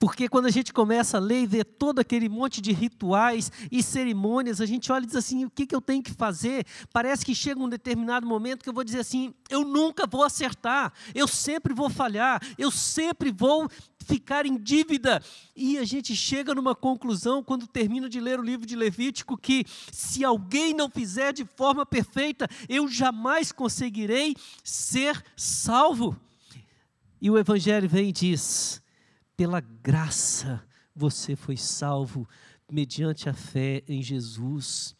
Porque 0.00 0.30
quando 0.30 0.46
a 0.46 0.50
gente 0.50 0.72
começa 0.72 1.18
a 1.18 1.20
ler 1.20 1.42
e 1.42 1.46
ver 1.46 1.62
todo 1.62 1.98
aquele 1.98 2.26
monte 2.26 2.62
de 2.62 2.72
rituais 2.72 3.52
e 3.70 3.82
cerimônias, 3.82 4.58
a 4.58 4.64
gente 4.64 4.90
olha 4.90 5.04
e 5.04 5.06
diz 5.06 5.14
assim: 5.14 5.44
o 5.44 5.50
que, 5.50 5.66
que 5.66 5.74
eu 5.74 5.80
tenho 5.82 6.02
que 6.02 6.14
fazer? 6.14 6.66
Parece 6.90 7.22
que 7.22 7.34
chega 7.34 7.60
um 7.60 7.68
determinado 7.68 8.26
momento 8.26 8.62
que 8.62 8.70
eu 8.70 8.72
vou 8.72 8.82
dizer 8.82 9.00
assim: 9.00 9.34
eu 9.50 9.62
nunca 9.62 10.06
vou 10.06 10.24
acertar, 10.24 10.90
eu 11.14 11.28
sempre 11.28 11.74
vou 11.74 11.90
falhar, 11.90 12.40
eu 12.56 12.70
sempre 12.70 13.30
vou 13.30 13.68
ficar 14.06 14.46
em 14.46 14.56
dívida. 14.56 15.22
E 15.54 15.76
a 15.76 15.84
gente 15.84 16.16
chega 16.16 16.54
numa 16.54 16.74
conclusão, 16.74 17.44
quando 17.44 17.66
termina 17.66 18.08
de 18.08 18.20
ler 18.20 18.40
o 18.40 18.42
livro 18.42 18.64
de 18.64 18.74
Levítico, 18.74 19.36
que 19.36 19.66
se 19.92 20.24
alguém 20.24 20.72
não 20.72 20.88
fizer 20.88 21.34
de 21.34 21.44
forma 21.44 21.84
perfeita, 21.84 22.48
eu 22.70 22.88
jamais 22.88 23.52
conseguirei 23.52 24.34
ser 24.64 25.22
salvo. 25.36 26.16
E 27.20 27.30
o 27.30 27.36
Evangelho 27.36 27.86
vem 27.86 28.08
e 28.08 28.12
diz: 28.12 28.80
pela 29.40 29.60
graça 29.60 30.62
você 30.94 31.34
foi 31.34 31.56
salvo 31.56 32.28
mediante 32.70 33.26
a 33.26 33.32
fé 33.32 33.82
em 33.88 34.02
Jesus. 34.02 34.94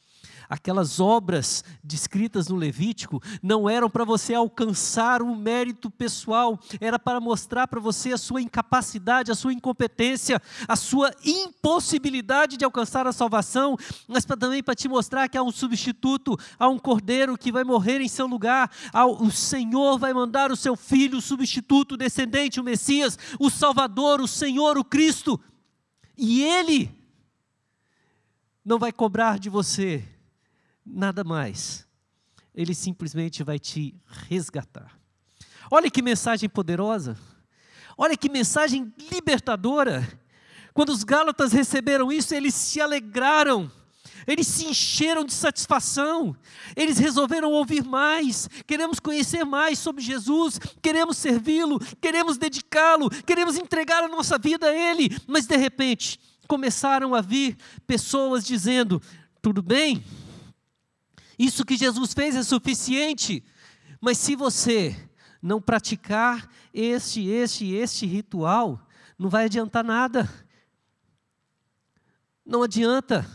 Aquelas 0.51 0.99
obras 0.99 1.63
descritas 1.83 2.49
no 2.49 2.57
Levítico 2.57 3.23
não 3.41 3.71
eram 3.71 3.89
para 3.89 4.05
você 4.05 4.35
alcançar 4.35 5.23
um 5.23 5.37
mérito 5.37 5.89
pessoal, 5.89 6.59
era 6.81 6.99
para 6.99 7.21
mostrar 7.21 7.69
para 7.69 7.79
você 7.79 8.13
a 8.13 8.19
sua 8.19 8.43
incapacidade, 8.43 9.31
a 9.31 9.37
sua 9.37 9.53
incompetência, 9.53 10.43
a 10.67 10.75
sua 10.75 11.13
impossibilidade 11.25 12.57
de 12.57 12.65
alcançar 12.65 13.07
a 13.07 13.13
salvação, 13.13 13.77
mas 14.09 14.25
também 14.25 14.61
para 14.61 14.75
te 14.75 14.89
mostrar 14.89 15.29
que 15.29 15.39
há 15.39 15.43
um 15.43 15.53
substituto, 15.53 16.37
há 16.59 16.69
um 16.69 16.81
cordeiro 16.81 17.39
que 17.39 17.53
vai 17.53 17.63
morrer 17.63 18.01
em 18.01 18.09
seu 18.09 18.27
lugar, 18.27 18.73
o 19.21 19.31
Senhor 19.31 20.01
vai 20.01 20.13
mandar 20.13 20.51
o 20.51 20.57
seu 20.57 20.75
filho, 20.75 21.19
o 21.19 21.23
substituto, 21.23 21.93
o 21.93 21.97
descendente, 21.97 22.59
o 22.59 22.65
Messias, 22.65 23.17
o 23.39 23.51
Salvador, 23.51 24.21
o 24.21 24.27
Senhor, 24.27 24.77
o 24.77 24.85
Cristo, 24.85 25.39
e 26.19 26.43
Ele 26.43 26.91
não 28.65 28.81
vai 28.81 28.91
cobrar 28.91 29.39
de 29.39 29.49
você 29.49 30.05
nada 30.93 31.25
mais. 31.25 31.87
Ele 32.55 32.75
simplesmente 32.75 33.43
vai 33.43 33.59
te 33.59 33.95
resgatar. 34.29 34.99
Olha 35.71 35.91
que 35.91 36.03
mensagem 36.03 36.49
poderosa. 36.49 37.17
Olha 37.97 38.17
que 38.17 38.29
mensagem 38.29 38.93
libertadora. 39.11 40.07
Quando 40.75 40.91
os 40.91 41.05
Gálatas 41.05 41.53
receberam 41.53 42.11
isso, 42.11 42.35
eles 42.35 42.55
se 42.55 42.81
alegraram. 42.81 43.71
Eles 44.27 44.47
se 44.47 44.67
encheram 44.67 45.25
de 45.25 45.33
satisfação, 45.33 46.37
eles 46.77 46.99
resolveram 46.99 47.51
ouvir 47.53 47.83
mais, 47.83 48.49
queremos 48.67 49.01
conhecer 49.01 49.45
mais 49.45 49.79
sobre 49.79 50.03
Jesus, 50.03 50.59
queremos 50.83 51.17
servi-lo, 51.17 51.81
queremos 52.01 52.37
dedicá-lo, 52.37 53.09
queremos 53.25 53.57
entregar 53.57 54.05
a 54.05 54.09
nossa 54.09 54.39
vida 54.39 54.67
a 54.67 54.75
Ele, 54.75 55.17
mas 55.27 55.47
de 55.47 55.57
repente 55.57 56.21
começaram 56.47 57.15
a 57.15 57.21
vir 57.21 57.57
pessoas 57.87 58.45
dizendo: 58.45 59.01
tudo 59.41 59.63
bem, 59.63 60.05
isso 61.41 61.65
que 61.65 61.75
Jesus 61.75 62.13
fez 62.13 62.37
é 62.37 62.43
suficiente. 62.43 63.43
Mas 63.99 64.19
se 64.19 64.37
você 64.37 64.95
não 65.41 65.59
praticar 65.59 66.47
este, 66.73 67.27
este, 67.29 67.73
este 67.73 68.05
ritual, 68.05 68.87
não 69.19 69.31
vai 69.31 69.47
adiantar 69.47 69.83
nada. 69.83 70.29
Não 72.45 72.63
adianta. 72.63 73.27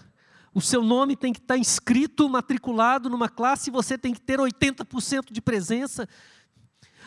O 0.53 0.61
seu 0.61 0.83
nome 0.83 1.15
tem 1.15 1.33
que 1.33 1.39
estar 1.39 1.57
inscrito, 1.57 2.29
matriculado 2.29 3.09
numa 3.09 3.27
classe, 3.27 3.71
e 3.71 3.73
você 3.73 3.97
tem 3.97 4.13
que 4.13 4.21
ter 4.21 4.39
80% 4.39 5.31
de 5.31 5.41
presença. 5.41 6.07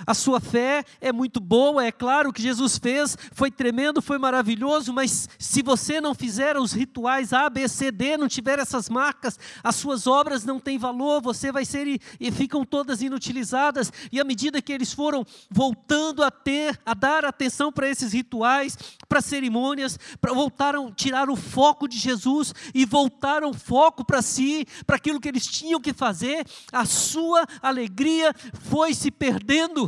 A 0.07 0.15
sua 0.15 0.41
fé 0.41 0.85
é 1.01 1.13
muito 1.13 1.41
boa, 1.41 1.85
é 1.85 1.93
claro 1.93 2.33
que 2.33 2.43
Jesus 2.43 2.79
fez, 2.79 3.17
foi 3.33 3.51
tremendo, 3.51 4.01
foi 4.01 4.19
maravilhoso, 4.19 4.93
mas 4.93 5.29
se 5.39 5.63
você 5.63 6.01
não 6.01 6.15
fizer 6.15 6.57
os 6.57 6.73
rituais 6.73 7.33
A, 7.33 7.49
B, 7.51 7.69
C, 7.69 7.91
D, 7.91 8.17
não 8.17 8.29
tiver 8.29 8.59
essas 8.59 8.89
marcas, 8.89 9.39
as 9.63 9.77
suas 9.77 10.07
obras 10.07 10.45
não 10.45 10.61
têm 10.61 10.79
valor, 10.79 11.21
você 11.21 11.51
vai 11.51 11.65
ser 11.65 11.87
e, 11.87 12.01
e 12.21 12.31
ficam 12.31 12.65
todas 12.65 13.03
inutilizadas. 13.03 13.93
E 14.13 14.21
à 14.21 14.25
medida 14.25 14.63
que 14.63 14.73
eles 14.73 14.93
foram 14.93 15.25
voltando 15.51 16.23
a 16.23 16.31
ter, 16.31 16.79
a 16.85 16.95
dar 16.95 17.25
atenção 17.25 17.73
para 17.73 17.89
esses 17.89 18.13
rituais, 18.13 18.77
para 19.09 19.21
cerimônias, 19.21 19.99
para 20.21 20.33
voltaram 20.33 20.93
tirar 20.93 21.31
o 21.31 21.37
foco 21.37 21.89
de 21.89 21.99
Jesus 21.99 22.55
e 22.75 22.85
voltaram 22.85 23.51
o 23.51 23.55
foco 23.55 24.05
para 24.05 24.23
si, 24.23 24.67
para 24.87 24.97
aquilo 24.97 25.21
que 25.21 25.29
eles 25.29 25.47
tinham 25.47 25.81
que 25.81 25.93
fazer, 25.93 26.47
a 26.73 26.85
sua 26.85 27.47
alegria 27.63 28.35
foi 28.53 28.95
se 28.95 29.11
perdendo 29.11 29.88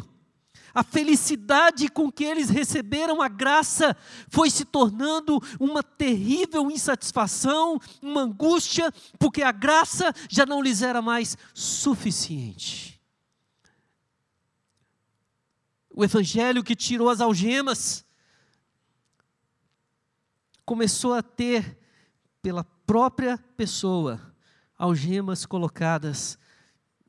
a 0.75 0.83
felicidade 0.83 1.89
com 1.89 2.11
que 2.11 2.25
eles 2.25 2.51
receberam 2.51 3.21
a 3.21 3.29
graça 3.29 3.97
foi 4.29 4.51
se 4.51 4.65
tornando 4.65 5.41
uma 5.59 5.83
terrível 5.83 6.71
insatisfação, 6.71 7.79
uma 8.01 8.23
angústia, 8.23 8.93
porque 9.19 9.43
a 9.43 9.53
graça 9.53 10.13
já 10.29 10.47
não 10.47 10.63
lhes 10.63 10.83
era 10.83 11.03
mais 11.03 11.37
suficiente. 11.55 13.01
o 16.01 16.05
evangelho 16.05 16.65
que 16.65 16.75
tirou 16.75 17.11
as 17.11 17.21
algemas, 17.21 18.07
começou 20.65 21.13
a 21.13 21.23
ter, 21.23 21.79
pela 22.41 22.65
própria 22.65 23.37
pessoa, 23.55 24.35
algemas 24.79 25.45
colocadas 25.45 26.39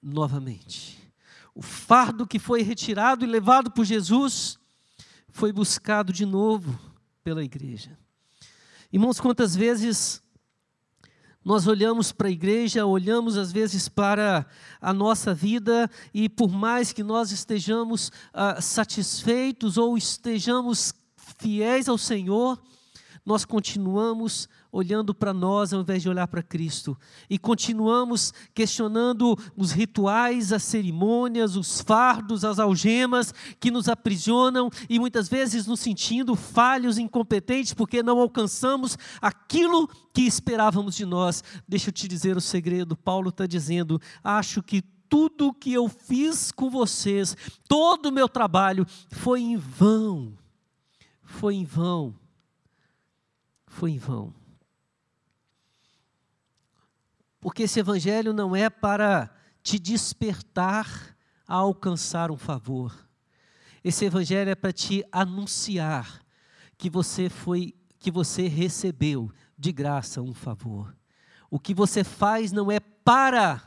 novamente. 0.04 1.01
O 1.54 1.62
fardo 1.62 2.28
que 2.28 2.40
foi 2.40 2.62
retirado 2.62 3.26
e 3.26 3.28
levado 3.28 3.72
por 3.72 3.86
Jesus 3.86 4.58
foi 5.30 5.52
buscado 5.52 6.14
de 6.14 6.26
novo 6.26 6.80
pela 7.24 7.44
igreja. 7.44 7.98
Irmãos, 8.92 9.20
quantas 9.20 9.56
vezes 9.56 10.22
nós 11.44 11.66
olhamos 11.66 12.12
para 12.12 12.28
a 12.28 12.32
igreja, 12.32 12.86
olhamos 12.86 13.36
às 13.36 13.52
vezes 13.52 13.90
para 13.90 14.46
a 14.80 14.94
nossa 14.94 15.34
vida 15.34 15.90
e 16.14 16.30
por 16.30 16.52
mais 16.52 16.94
que 16.94 17.04
nós 17.04 17.32
estejamos 17.32 18.12
ah, 18.34 18.62
satisfeitos 18.62 19.78
ou 19.78 19.98
estejamos 19.98 20.94
fiéis 21.40 21.90
ao 21.90 21.98
Senhor, 21.98 22.62
nós 23.26 23.46
continuamos 23.46 24.48
olhando 24.72 25.14
para 25.14 25.34
nós 25.34 25.74
ao 25.74 25.82
invés 25.82 26.02
de 26.02 26.10
olhar 26.10 26.28
para 26.28 26.42
Cristo. 26.42 26.98
E 27.30 27.38
continuamos 27.38 28.34
questionando 28.54 29.38
os 29.56 29.72
rituais, 29.72 30.54
as 30.54 30.64
cerimônias, 30.64 31.56
os 31.56 31.82
fardos, 31.82 32.46
as 32.46 32.60
algemas 32.60 33.34
que 33.60 33.70
nos 33.70 33.90
aprisionam 33.90 34.70
e 34.90 35.00
muitas 35.00 35.28
vezes 35.28 35.68
nos 35.68 35.80
sentindo 35.80 36.36
falhos, 36.36 36.98
incompetentes, 36.98 37.74
porque 37.74 38.02
não 38.02 38.20
alcançamos 38.20 38.98
aquilo 39.22 39.90
que 40.14 40.22
esperávamos 40.22 40.96
de 40.96 41.06
nós. 41.06 41.44
Deixa 41.68 41.90
eu 41.90 41.94
te 41.94 42.08
dizer 42.08 42.38
o 42.38 42.42
segredo: 42.42 42.96
Paulo 42.96 43.30
está 43.30 43.46
dizendo, 43.46 44.00
acho 44.24 44.64
que 44.64 44.82
tudo 45.10 45.54
que 45.54 45.74
eu 45.74 45.90
fiz 45.90 46.54
com 46.54 46.70
vocês, 46.70 47.36
todo 47.68 48.06
o 48.06 48.12
meu 48.14 48.30
trabalho, 48.30 48.86
foi 49.10 49.42
em 49.42 49.58
vão. 49.58 50.38
Foi 51.22 51.56
em 51.56 51.66
vão. 51.66 52.16
Foi 53.68 53.92
em 53.92 53.98
vão. 53.98 54.41
Porque 57.42 57.64
esse 57.64 57.80
evangelho 57.80 58.32
não 58.32 58.56
é 58.56 58.70
para 58.70 59.30
te 59.62 59.78
despertar 59.78 61.18
a 61.48 61.56
alcançar 61.56 62.32
um 62.32 62.38
favor. 62.38 62.96
Esse 63.84 64.06
evangelho 64.06 64.52
é 64.52 64.56
para 64.56 64.72
te 64.72 65.04
anunciar 65.12 66.24
que 66.78 66.90
você 66.90 67.28
foi, 67.28 67.76
que 68.00 68.10
você 68.10 68.48
recebeu 68.48 69.30
de 69.58 69.72
graça 69.72 70.22
um 70.22 70.34
favor. 70.34 70.96
O 71.50 71.60
que 71.60 71.74
você 71.74 72.04
faz 72.04 72.52
não 72.54 72.72
é 72.72 72.80
para 72.80 73.62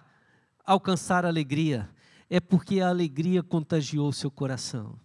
alcançar 0.64 1.26
alegria, 1.26 1.90
é 2.30 2.40
porque 2.40 2.80
a 2.80 2.88
alegria 2.88 3.42
contagiou 3.42 4.10
seu 4.12 4.30
coração 4.30 4.98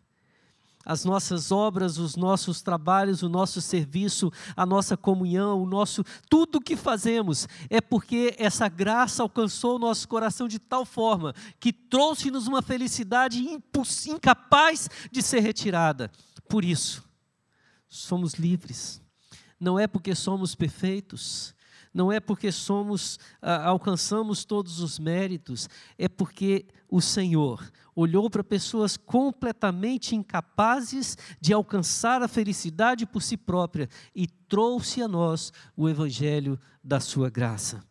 as 0.90 1.06
nossas 1.06 1.52
obras, 1.52 2.00
os 2.00 2.16
nossos 2.16 2.64
trabalhos, 2.64 3.22
o 3.22 3.30
nosso 3.30 3.62
serviço, 3.62 4.32
a 4.58 4.66
nossa 4.66 4.98
comunhão, 4.98 5.62
o 5.62 5.66
nosso 5.68 6.04
tudo 6.28 6.60
que 6.60 6.76
fazemos 6.76 7.48
é 7.70 7.80
porque 7.80 8.34
essa 8.40 8.68
graça 8.68 9.22
alcançou 9.22 9.76
o 9.76 9.80
nosso 9.80 10.08
coração 10.08 10.48
de 10.48 10.58
tal 10.58 10.84
forma 10.84 11.36
que 11.60 11.72
trouxe-nos 11.72 12.48
uma 12.48 12.64
felicidade 12.64 13.38
incapaz 14.08 14.90
de 15.12 15.22
ser 15.22 15.42
retirada. 15.42 16.10
Por 16.50 16.66
isso, 16.66 17.08
somos 17.88 18.34
livres. 18.34 19.00
Não 19.60 19.78
é 19.78 19.86
porque 19.86 20.16
somos 20.16 20.56
perfeitos, 20.56 21.54
não 21.94 22.12
é 22.12 22.20
porque 22.20 22.52
somos 22.52 23.20
ah, 23.42 23.68
alcançamos 23.68 24.46
todos 24.46 24.80
os 24.80 25.00
méritos, 25.00 25.68
é 25.98 26.08
porque 26.08 26.66
o 26.90 27.02
Senhor 27.02 27.72
olhou 27.96 28.30
para 28.30 28.44
pessoas 28.44 28.96
completamente 28.96 30.16
incapazes 30.16 31.18
de 31.42 31.54
alcançar 31.54 32.22
a 32.22 32.28
felicidade 32.28 33.06
por 33.06 33.22
si 33.22 33.36
própria 33.36 33.90
e 34.16 34.28
trouxe 34.28 35.02
a 35.02 35.08
nós 35.08 35.52
o 35.76 35.90
evangelho 35.90 36.60
da 36.84 37.00
sua 37.00 37.30
graça. 37.30 37.84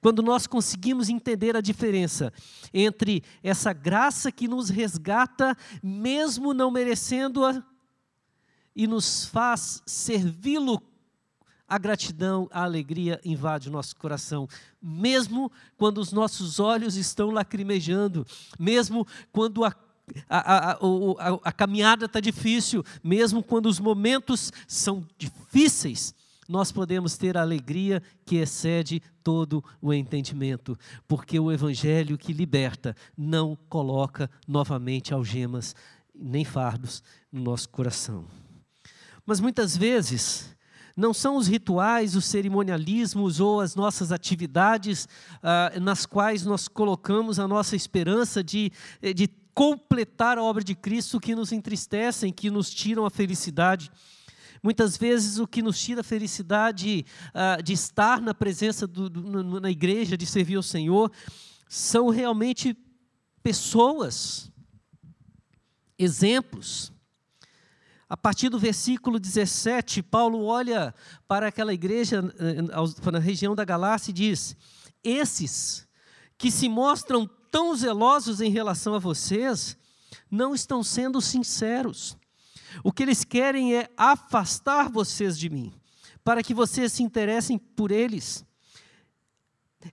Quando 0.00 0.22
nós 0.22 0.46
conseguimos 0.46 1.08
entender 1.08 1.56
a 1.56 1.60
diferença 1.60 2.32
entre 2.72 3.22
essa 3.42 3.72
graça 3.72 4.32
que 4.32 4.48
nos 4.48 4.68
resgata, 4.68 5.56
mesmo 5.82 6.52
não 6.52 6.70
merecendo-a, 6.70 7.62
e 8.74 8.86
nos 8.86 9.24
faz 9.24 9.82
servi-lo 9.86 10.82
a 11.68 11.78
gratidão, 11.78 12.48
a 12.52 12.62
alegria 12.62 13.20
invade 13.24 13.68
o 13.68 13.72
nosso 13.72 13.96
coração, 13.96 14.48
mesmo 14.80 15.50
quando 15.76 15.98
os 15.98 16.12
nossos 16.12 16.60
olhos 16.60 16.96
estão 16.96 17.30
lacrimejando, 17.30 18.26
mesmo 18.58 19.06
quando 19.32 19.64
a 19.64 19.74
a, 20.28 20.38
a, 20.38 20.72
a, 20.72 20.78
a, 21.42 21.52
caminhada 21.52 22.06
está 22.06 22.20
difícil, 22.20 22.84
mesmo 23.02 23.42
quando 23.42 23.66
os 23.66 23.80
momentos 23.80 24.52
são 24.68 25.04
difíceis, 25.18 26.14
nós 26.48 26.70
podemos 26.70 27.16
ter 27.16 27.36
a 27.36 27.42
alegria 27.42 28.02
que 28.24 28.36
excede 28.36 29.02
todo 29.22 29.64
o 29.82 29.92
entendimento, 29.92 30.78
porque 31.08 31.40
o 31.40 31.50
Evangelho 31.50 32.16
que 32.16 32.32
liberta 32.32 32.94
não 33.16 33.58
coloca 33.68 34.30
novamente 34.46 35.12
algemas 35.12 35.74
nem 36.14 36.44
fardos 36.44 37.02
no 37.32 37.42
nosso 37.42 37.68
coração. 37.68 38.26
Mas 39.24 39.40
muitas 39.40 39.76
vezes, 39.76 40.55
não 40.96 41.12
são 41.12 41.36
os 41.36 41.46
rituais, 41.46 42.16
os 42.16 42.24
cerimonialismos 42.24 43.38
ou 43.38 43.60
as 43.60 43.74
nossas 43.74 44.10
atividades 44.10 45.06
ah, 45.42 45.72
nas 45.80 46.06
quais 46.06 46.46
nós 46.46 46.66
colocamos 46.68 47.38
a 47.38 47.46
nossa 47.46 47.76
esperança 47.76 48.42
de, 48.42 48.72
eh, 49.02 49.12
de 49.12 49.28
completar 49.52 50.38
a 50.38 50.42
obra 50.42 50.64
de 50.64 50.74
Cristo 50.74 51.20
que 51.20 51.34
nos 51.34 51.52
entristecem, 51.52 52.32
que 52.32 52.50
nos 52.50 52.70
tiram 52.70 53.04
a 53.04 53.10
felicidade. 53.10 53.90
Muitas 54.62 54.96
vezes 54.96 55.38
o 55.38 55.46
que 55.46 55.60
nos 55.60 55.78
tira 55.78 56.00
a 56.00 56.04
felicidade 56.04 57.04
ah, 57.34 57.58
de 57.62 57.74
estar 57.74 58.22
na 58.22 58.32
presença 58.32 58.86
do, 58.86 59.10
do, 59.10 59.60
na 59.60 59.70
igreja, 59.70 60.16
de 60.16 60.24
servir 60.24 60.56
ao 60.56 60.62
Senhor, 60.62 61.12
são 61.68 62.08
realmente 62.08 62.74
pessoas, 63.42 64.50
exemplos. 65.98 66.90
A 68.08 68.16
partir 68.16 68.48
do 68.48 68.58
versículo 68.58 69.18
17, 69.18 70.00
Paulo 70.02 70.44
olha 70.44 70.94
para 71.26 71.48
aquela 71.48 71.74
igreja 71.74 72.22
eh, 72.38 73.10
na 73.10 73.18
região 73.18 73.54
da 73.54 73.64
Galácia 73.64 74.10
e 74.10 74.14
diz: 74.14 74.56
Esses 75.02 75.88
que 76.38 76.50
se 76.50 76.68
mostram 76.68 77.28
tão 77.50 77.74
zelosos 77.74 78.40
em 78.40 78.50
relação 78.50 78.94
a 78.94 78.98
vocês, 78.98 79.76
não 80.30 80.54
estão 80.54 80.84
sendo 80.84 81.20
sinceros. 81.20 82.16
O 82.84 82.92
que 82.92 83.02
eles 83.02 83.24
querem 83.24 83.74
é 83.74 83.88
afastar 83.96 84.88
vocês 84.88 85.38
de 85.38 85.48
mim, 85.48 85.72
para 86.22 86.42
que 86.42 86.54
vocês 86.54 86.92
se 86.92 87.02
interessem 87.02 87.58
por 87.58 87.90
eles. 87.90 88.44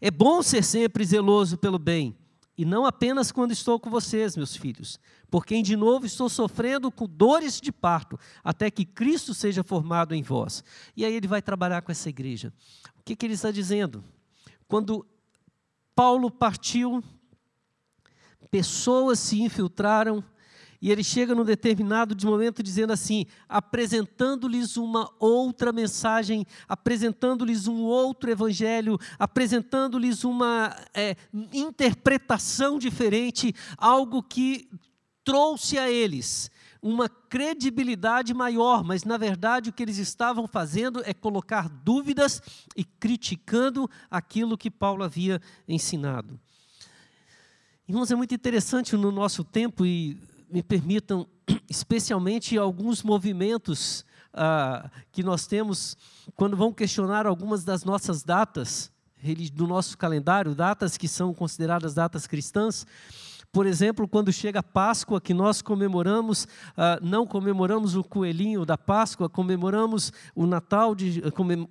É 0.02 0.12
bom 0.12 0.44
ser 0.44 0.64
sempre 0.64 1.04
zeloso 1.06 1.58
pelo 1.58 1.80
bem, 1.80 2.16
e 2.58 2.66
não 2.66 2.86
apenas 2.86 3.32
quando 3.32 3.52
estou 3.52 3.80
com 3.80 3.90
vocês, 3.90 4.36
meus 4.36 4.56
filhos, 4.56 5.00
por 5.34 5.48
quem 5.48 5.64
de 5.64 5.76
novo 5.76 6.06
estou 6.06 6.30
sofrendo 6.30 6.92
com 6.92 7.08
dores 7.08 7.60
de 7.60 7.72
parto, 7.72 8.20
até 8.44 8.70
que 8.70 8.86
Cristo 8.86 9.34
seja 9.34 9.64
formado 9.64 10.14
em 10.14 10.22
vós. 10.22 10.64
E 10.96 11.04
aí 11.04 11.16
ele 11.16 11.28
vai 11.28 11.42
trabalhar 11.42 11.82
com 11.82 11.92
essa 11.92 12.08
igreja. 12.08 12.54
O 13.00 13.02
que, 13.04 13.16
que 13.16 13.26
ele 13.26 13.34
está 13.34 13.50
dizendo? 13.50 14.04
Quando 14.68 15.04
Paulo 15.96 16.30
partiu, 16.30 17.04
pessoas 18.52 19.18
se 19.18 19.42
infiltraram 19.42 20.24
e 20.80 20.92
ele 20.92 21.04
chega 21.04 21.34
num 21.34 21.44
determinado 21.44 22.16
momento 22.28 22.62
dizendo 22.62 22.94
assim, 22.94 23.26
apresentando-lhes 23.50 24.78
uma 24.78 25.12
outra 25.20 25.72
mensagem, 25.72 26.46
apresentando-lhes 26.70 27.68
um 27.68 27.82
outro 27.82 28.30
evangelho, 28.30 29.00
apresentando-lhes 29.18 30.24
uma 30.24 30.76
é, 30.94 31.16
interpretação 31.52 32.78
diferente, 32.78 33.52
algo 33.80 34.22
que 34.22 34.70
trouxe 35.24 35.78
a 35.78 35.90
eles 35.90 36.52
uma 36.82 37.08
credibilidade 37.08 38.34
maior, 38.34 38.84
mas 38.84 39.06
na 39.06 39.18
verdade 39.18 39.70
o 39.70 39.74
que 39.74 39.82
eles 39.82 39.98
estavam 39.98 40.46
fazendo 40.46 41.02
é 41.06 41.14
colocar 41.14 41.70
dúvidas 41.70 42.42
e 42.76 42.84
criticando 42.84 43.90
aquilo 44.12 44.58
que 44.58 44.70
Paulo 44.70 45.02
havia 45.04 45.42
ensinado. 45.66 46.38
Irmãos, 47.88 48.12
é 48.12 48.16
muito 48.16 48.36
interessante 48.36 48.98
no 48.98 49.12
nosso 49.12 49.44
tempo 49.46 49.86
e 49.86 50.20
me 50.50 50.62
permitam, 50.62 51.26
especialmente 51.70 52.58
alguns 52.58 53.02
movimentos 53.02 54.06
ah, 54.34 54.90
que 55.12 55.24
nós 55.24 55.48
temos, 55.48 55.96
quando 56.36 56.58
vão 56.58 56.74
questionar 56.74 57.26
algumas 57.26 57.64
das 57.64 57.86
nossas 57.86 58.24
datas 58.24 58.92
do 59.54 59.66
nosso 59.66 59.98
calendário, 59.98 60.54
datas 60.54 60.98
que 60.98 61.08
são 61.08 61.34
consideradas 61.34 61.94
datas 61.94 62.28
cristãs, 62.28 62.86
Por 63.54 63.68
exemplo, 63.68 64.08
quando 64.08 64.34
chega 64.34 64.62
a 64.62 64.64
Páscoa, 64.64 65.22
que 65.22 65.32
nós 65.32 65.62
comemoramos, 65.62 66.46
uh, 66.46 67.00
não 67.04 67.24
comemoramos 67.28 67.96
o 67.96 68.04
coelhinho 68.04 68.66
da 68.66 68.80
Páscoa, 68.80 69.30
comemoramos 69.30 70.12
o 70.34 70.48
Natal, 70.48 70.96
de, 70.96 71.22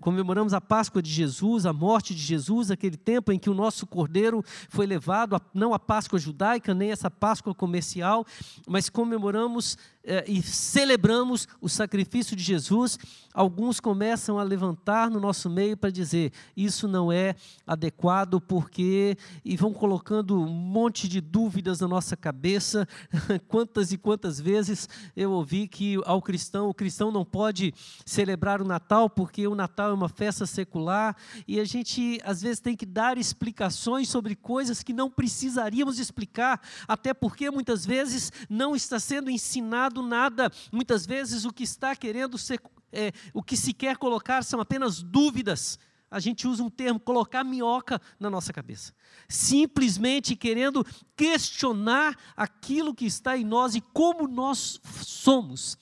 comemoramos 0.01 0.55
a 0.55 0.61
Páscoa 0.61 1.03
de 1.03 1.11
Jesus, 1.11 1.67
a 1.67 1.73
morte 1.73 2.15
de 2.15 2.21
Jesus, 2.21 2.71
aquele 2.71 2.97
tempo 2.97 3.33
em 3.33 3.39
que 3.39 3.51
o 3.51 3.55
nosso 3.55 3.85
cordeiro 3.85 4.45
foi 4.69 4.87
levado, 4.87 5.41
não 5.53 5.75
a 5.75 5.79
Páscoa 5.79 6.21
judaica, 6.21 6.73
nem 6.73 6.93
essa 6.93 7.11
Páscoa 7.11 7.53
comercial, 7.53 8.25
mas 8.69 8.89
comemoramos 8.89 9.77
e 10.27 10.43
celebramos 10.43 11.47
o 11.61 11.69
sacrifício 11.69 12.35
de 12.35 12.43
Jesus, 12.43 12.99
alguns 13.33 13.79
começam 13.79 14.39
a 14.39 14.43
levantar 14.43 15.09
no 15.09 15.21
nosso 15.21 15.49
meio 15.49 15.77
para 15.77 15.91
dizer: 15.91 16.33
isso 16.57 16.89
não 16.89 17.13
é 17.13 17.37
adequado, 17.67 18.41
porque. 18.41 19.17
e 19.45 19.57
vão 19.57 19.73
colocando 19.73 20.41
um 20.41 20.49
monte 20.49 21.09
de 21.09 21.21
dúvidas 21.21 21.81
na 21.81 21.87
nossa 21.87 22.17
cabeça. 22.17 22.87
quantas 23.47 23.93
e 23.93 23.99
quantas 23.99 24.41
vezes 24.41 24.89
eu 25.17 25.31
ouvi 25.31 25.69
que 25.69 26.01
ao 26.05 26.21
cristão, 26.21 26.69
o 26.69 26.75
cristão 26.75 27.13
não 27.13 27.25
pode 27.25 27.73
celebrar 28.05 28.61
o 28.61 28.65
Natal, 28.65 29.09
porque 29.09 29.47
o 29.47 29.55
Natal 29.55 29.91
é 29.91 29.95
uma 29.95 30.09
festa 30.09 30.47
secular, 30.47 31.17
e 31.47 31.61
a 31.61 31.65
gente 31.65 32.21
às 32.25 32.43
vezes 32.43 32.61
tem 32.61 32.77
que 32.77 32.87
dar 32.87 33.19
explicações 33.19 34.09
sobre 34.09 34.35
coisas 34.35 34.83
que 34.83 34.93
não 34.93 35.11
precisaríamos 35.11 35.99
explicar, 35.99 36.61
até 36.89 37.15
porque 37.15 37.51
muitas 37.51 37.87
vezes 37.87 38.33
não 38.49 38.75
está 38.75 38.99
sendo 38.99 39.31
ensinado 39.31 39.92
nada. 40.01 40.51
Muitas 40.71 41.05
vezes 41.05 41.45
o 41.45 41.53
que 41.53 41.65
está 41.65 41.97
querendo 41.97 42.39
ser, 42.39 42.61
é, 42.93 43.13
o 43.35 43.43
que 43.43 43.57
se 43.57 43.73
quer 43.73 43.97
colocar 43.97 44.45
são 44.45 44.61
apenas 44.61 45.03
dúvidas. 45.03 45.79
A 46.09 46.21
gente 46.21 46.47
usa 46.47 46.63
um 46.63 46.71
termo, 46.71 47.01
colocar 47.01 47.43
minhoca 47.43 48.01
na 48.21 48.31
nossa 48.31 48.53
cabeça. 48.53 48.95
Simplesmente 49.29 50.37
querendo 50.37 50.87
questionar 51.17 52.17
aquilo 52.37 52.95
que 52.95 53.07
está 53.07 53.37
em 53.37 53.45
nós 53.45 53.75
e 53.75 53.81
como 53.81 54.29
nós 54.29 54.81
somos 55.03 55.77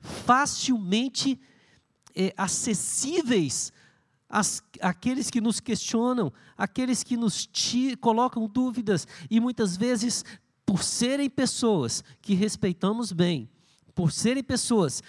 facilmente 0.00 1.40
é, 2.14 2.32
acessíveis 2.36 3.72
às, 4.28 4.62
àqueles 4.80 5.30
que 5.30 5.40
nos 5.40 5.60
questionam, 5.60 6.32
àqueles 6.56 7.02
que 7.02 7.16
nos 7.16 7.48
colocam 8.00 8.48
dúvidas 8.48 9.06
e 9.30 9.38
muitas 9.38 9.76
vezes 9.76 10.24
por 10.64 10.82
serem 10.82 11.28
pessoas 11.28 12.02
que 12.20 12.34
respeitamos 12.34 13.12
bem, 13.12 13.48
por 13.94 14.12
serem 14.12 14.42
pessoas 14.42 15.02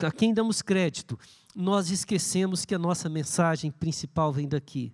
a 0.00 0.10
quem 0.10 0.34
damos 0.34 0.62
crédito, 0.62 1.18
nós 1.54 1.90
esquecemos 1.90 2.64
que 2.64 2.74
a 2.74 2.78
nossa 2.78 3.08
mensagem 3.08 3.70
principal 3.70 4.32
vem 4.32 4.46
daqui. 4.46 4.92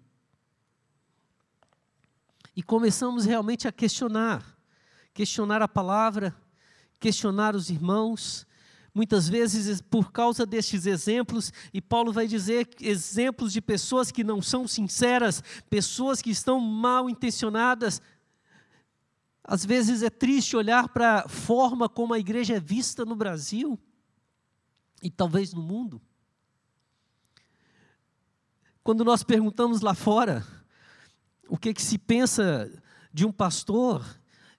E 2.57 2.62
começamos 2.62 3.24
realmente 3.24 3.66
a 3.66 3.72
questionar, 3.72 4.57
questionar 5.12 5.61
a 5.61 5.68
palavra, 5.68 6.35
questionar 7.00 7.57
os 7.57 7.68
irmãos, 7.68 8.46
muitas 8.94 9.29
vezes 9.29 9.83
por 9.83 10.12
causa 10.12 10.46
destes 10.46 10.87
exemplos, 10.87 11.53
e 11.72 11.81
Paulo 11.81 12.12
vai 12.12 12.29
dizer 12.29 12.68
exemplos 12.81 13.53
de 13.53 13.61
pessoas 13.61 14.12
que 14.12 14.22
não 14.22 14.40
são 14.40 14.68
sinceras, 14.68 15.42
pessoas 15.68 16.22
que 16.22 16.31
estão 16.31 16.61
mal 16.61 17.11
intencionadas, 17.11 18.00
às 19.44 19.64
vezes 19.64 20.02
é 20.02 20.09
triste 20.09 20.57
olhar 20.57 20.88
para 20.88 21.20
a 21.20 21.28
forma 21.28 21.87
como 21.88 22.14
a 22.14 22.18
igreja 22.18 22.57
é 22.57 22.61
vista 22.61 23.04
no 23.04 23.14
Brasil 23.14 23.78
e 25.02 25.11
talvez 25.11 25.52
no 25.52 25.62
mundo. 25.62 26.00
Quando 28.83 29.04
nós 29.04 29.22
perguntamos 29.22 29.83
lá 29.83 29.94
fora 29.94 30.46
o 31.46 31.59
que, 31.59 31.74
que 31.74 31.83
se 31.83 31.98
pensa 31.98 32.70
de 33.12 33.26
um 33.26 33.33
pastor, 33.33 34.04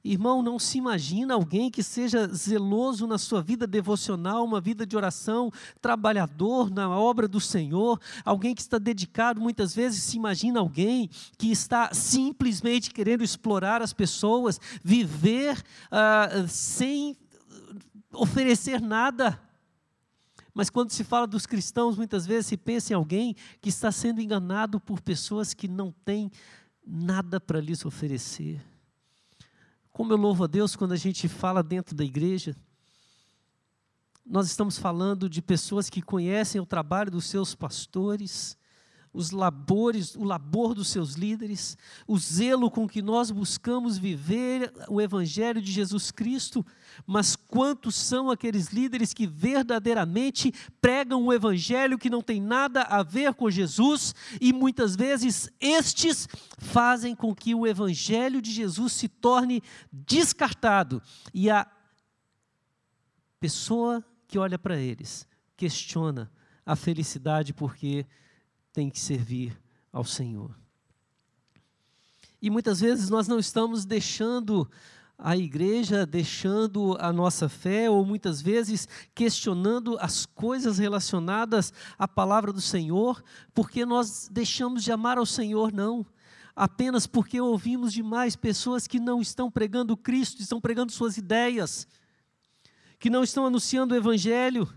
Irmão, 0.07 0.43
não 0.43 0.59
se 0.59 0.77
imagina 0.77 1.33
alguém 1.33 1.71
que 1.71 1.81
seja 1.81 2.27
zeloso 2.27 3.07
na 3.07 3.17
sua 3.17 3.41
vida 3.41 3.65
devocional, 3.65 4.45
uma 4.45 4.61
vida 4.61 4.85
de 4.85 4.95
oração, 4.95 5.51
trabalhador 5.81 6.69
na 6.69 6.87
obra 6.87 7.27
do 7.27 7.41
Senhor, 7.41 7.99
alguém 8.23 8.53
que 8.53 8.61
está 8.61 8.77
dedicado, 8.77 9.41
muitas 9.41 9.73
vezes 9.73 10.03
se 10.03 10.15
imagina 10.15 10.59
alguém 10.59 11.09
que 11.39 11.51
está 11.51 11.91
simplesmente 11.91 12.91
querendo 12.91 13.23
explorar 13.23 13.81
as 13.81 13.93
pessoas, 13.93 14.59
viver 14.83 15.57
uh, 15.87 16.47
sem 16.47 17.17
oferecer 18.13 18.79
nada. 18.79 19.41
Mas 20.53 20.69
quando 20.69 20.91
se 20.91 21.03
fala 21.03 21.25
dos 21.25 21.47
cristãos, 21.47 21.97
muitas 21.97 22.27
vezes 22.27 22.45
se 22.45 22.57
pensa 22.57 22.93
em 22.93 22.95
alguém 22.95 23.35
que 23.59 23.69
está 23.69 23.91
sendo 23.91 24.21
enganado 24.21 24.79
por 24.79 25.01
pessoas 25.01 25.51
que 25.51 25.67
não 25.67 25.91
têm 25.91 26.29
nada 26.85 27.41
para 27.41 27.59
lhes 27.59 27.83
oferecer. 27.83 28.74
Como 29.95 30.11
eu 30.11 30.17
louvo 30.17 30.43
a 30.43 30.47
Deus 30.47 30.75
quando 30.75 30.91
a 30.91 30.97
gente 30.97 31.25
fala 31.29 31.63
dentro 31.63 31.95
da 31.95 32.03
igreja, 32.03 32.53
nós 34.25 34.45
estamos 34.47 34.77
falando 34.77 35.29
de 35.29 35.41
pessoas 35.41 35.89
que 35.89 36.01
conhecem 36.01 36.59
o 36.59 36.65
trabalho 36.65 37.09
dos 37.09 37.23
seus 37.27 37.55
pastores, 37.55 38.57
os 39.15 39.31
labores, 39.31 40.13
o 40.15 40.23
labor 40.23 40.75
dos 40.75 40.89
seus 40.89 41.13
líderes, 41.13 41.77
o 42.05 42.17
zelo 42.17 42.69
com 42.69 42.87
que 42.87 43.01
nós 43.01 43.31
buscamos 43.31 43.97
viver 43.97 44.73
o 44.89 45.01
evangelho 45.01 45.61
de 45.61 45.71
Jesus 45.71 46.11
Cristo, 46.11 46.65
mas 47.07 47.35
quantos 47.35 47.95
são 47.95 48.29
aqueles 48.29 48.67
líderes 48.67 49.13
que 49.13 49.25
verdadeiramente 49.25 50.53
pregam 50.81 51.23
o 51.23 51.33
evangelho 51.33 51.97
que 51.97 52.09
não 52.09 52.21
tem 52.21 52.41
nada 52.41 52.81
a 52.81 53.01
ver 53.01 53.33
com 53.33 53.49
Jesus 53.49 54.13
e 54.41 54.51
muitas 54.51 54.95
vezes 54.95 55.49
estes 55.59 56.27
fazem 56.57 57.15
com 57.15 57.33
que 57.33 57.55
o 57.55 57.65
evangelho 57.65 58.41
de 58.41 58.51
Jesus 58.51 58.91
se 58.93 59.07
torne 59.07 59.63
descartado 59.91 61.01
e 61.33 61.49
a 61.49 61.65
pessoa 63.39 64.03
que 64.27 64.37
olha 64.37 64.59
para 64.59 64.77
eles 64.77 65.25
questiona 65.55 66.29
a 66.65 66.75
felicidade 66.75 67.53
porque 67.53 68.05
tem 68.75 68.89
que 68.89 68.99
servir 68.99 69.57
ao 69.89 70.03
Senhor. 70.03 70.53
E 72.41 72.49
muitas 72.49 72.81
vezes 72.81 73.09
nós 73.09 73.25
não 73.25 73.39
estamos 73.39 73.85
deixando 73.85 74.69
a 75.17 75.37
igreja, 75.37 76.05
deixando 76.05 76.97
a 76.99 77.13
nossa 77.13 77.47
fé, 77.47 77.89
ou 77.89 78.05
muitas 78.05 78.41
vezes 78.41 78.85
questionando 79.15 79.97
as 80.01 80.25
coisas 80.25 80.77
relacionadas 80.77 81.71
à 81.97 82.05
palavra 82.05 82.51
do 82.51 82.59
Senhor, 82.59 83.23
porque 83.53 83.85
nós 83.85 84.27
deixamos 84.29 84.83
de 84.83 84.91
amar 84.91 85.17
ao 85.17 85.25
Senhor, 85.25 85.71
não. 85.71 86.05
Apenas 86.53 87.07
porque 87.07 87.39
ouvimos 87.39 87.93
demais 87.93 88.35
pessoas 88.35 88.87
que 88.87 88.99
não 88.99 89.21
estão 89.21 89.49
pregando 89.49 89.95
Cristo, 89.95 90.41
estão 90.41 90.59
pregando 90.59 90.91
suas 90.91 91.15
ideias, 91.15 91.87
que 92.99 93.09
não 93.09 93.23
estão 93.23 93.45
anunciando 93.45 93.93
o 93.93 93.97
Evangelho, 93.97 94.67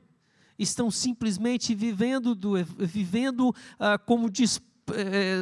estão 0.59 0.90
simplesmente 0.90 1.75
vivendo, 1.75 2.35
do, 2.35 2.55
vivendo 2.64 3.55
ah, 3.79 3.99
como 3.99 4.29
diz 4.31 4.61
é, 4.94 5.38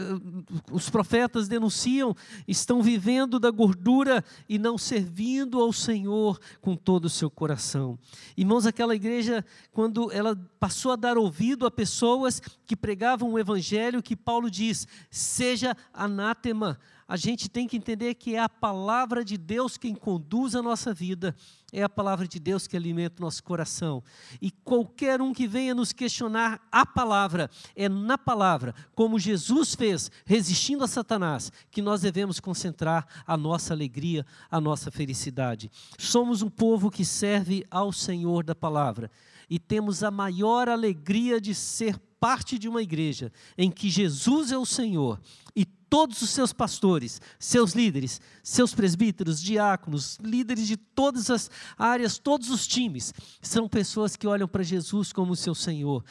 os 0.71 0.91
profetas 0.91 1.49
denunciam, 1.49 2.15
estão 2.47 2.83
vivendo 2.83 3.39
da 3.39 3.51
gordura 3.51 4.25
e 4.49 4.59
não 4.59 4.79
servindo 4.79 5.61
ao 5.61 5.73
Senhor 5.73 6.41
com 6.61 6.75
todo 6.77 7.07
o 7.07 7.11
seu 7.11 7.31
coração. 7.31 7.99
Irmãos, 8.37 8.67
aquela 8.67 8.95
igreja, 8.95 9.45
quando 9.73 10.11
ela 10.13 10.37
passou 10.59 10.93
a 10.93 10.97
dar 10.97 11.17
ouvido 11.17 11.67
a 11.67 11.71
pessoas 11.71 12.41
que 12.67 12.77
pregavam 12.77 13.33
o 13.33 13.39
evangelho, 13.39 14.03
que 14.03 14.17
Paulo 14.17 14.51
diz: 14.51 14.87
seja 15.11 15.77
anátema 15.93 16.79
a 17.09 17.17
gente 17.17 17.49
tem 17.49 17.69
que 17.69 17.77
entender 17.77 18.15
que 18.15 18.35
é 18.35 18.41
a 18.41 18.49
palavra 18.49 19.25
de 19.25 19.37
Deus 19.37 19.77
quem 19.77 19.95
conduz 19.95 20.57
a 20.57 20.63
nossa 20.63 20.93
vida, 20.93 21.37
é 21.73 21.83
a 21.83 21.89
palavra 21.89 22.27
de 22.27 22.41
Deus 22.41 22.67
que 22.67 22.77
alimenta 22.77 23.21
o 23.21 23.25
nosso 23.25 23.45
coração. 23.45 24.03
E 24.41 24.51
qualquer 24.51 25.23
um 25.23 25.33
que 25.33 25.47
venha 25.47 25.75
nos 25.75 25.93
questionar 25.93 26.61
a 26.71 26.85
palavra, 26.85 27.49
é 27.77 27.89
na 27.89 28.19
palavra, 28.19 28.75
como 28.95 29.19
Jesus 29.19 29.75
fez, 29.75 30.11
resistindo 30.25 30.83
a 30.83 30.89
Satanás, 30.89 31.53
que 31.71 31.81
nós 31.81 32.01
devemos 32.01 32.41
concentrar 32.41 33.07
a 33.25 33.37
nossa 33.37 33.73
alegria, 33.73 34.27
a 34.51 34.61
nossa 34.61 34.91
felicidade. 34.91 35.71
Somos 35.99 36.43
um 36.43 36.51
povo 36.51 36.91
que 36.91 37.05
serve 37.05 37.65
ao 37.71 37.93
Senhor 37.93 38.43
da 38.43 38.55
palavra 38.55 39.11
e 39.49 39.59
temos 39.59 40.03
a 40.03 40.11
maior 40.11 40.69
alegria 40.69 41.41
de 41.41 41.55
ser 41.55 41.99
parte 42.19 42.59
de 42.59 42.69
uma 42.69 42.83
igreja 42.83 43.33
em 43.57 43.71
que 43.71 43.89
Jesus 43.89 44.51
é 44.51 44.59
o 44.59 44.67
Senhor 44.67 45.21
e 45.55 45.65
todos 45.89 46.21
os 46.23 46.31
seus 46.31 46.53
pastores, 46.53 47.21
seus 47.39 47.73
líderes, 47.73 48.21
seus 48.43 48.75
presbíteros, 48.75 49.41
diáconos, 49.41 50.19
líderes 50.23 50.67
de 50.67 50.77
todas 50.77 51.31
as 51.31 51.51
áreas, 51.77 52.19
todos 52.19 52.51
os 52.51 52.67
times, 52.67 53.15
são 53.41 53.69
pessoas 53.69 54.17
que 54.17 54.27
olham 54.27 54.49
para 54.49 54.63
Jesus 54.63 55.13
como 55.13 55.37
seu 55.37 55.55
Senhor 55.55 56.05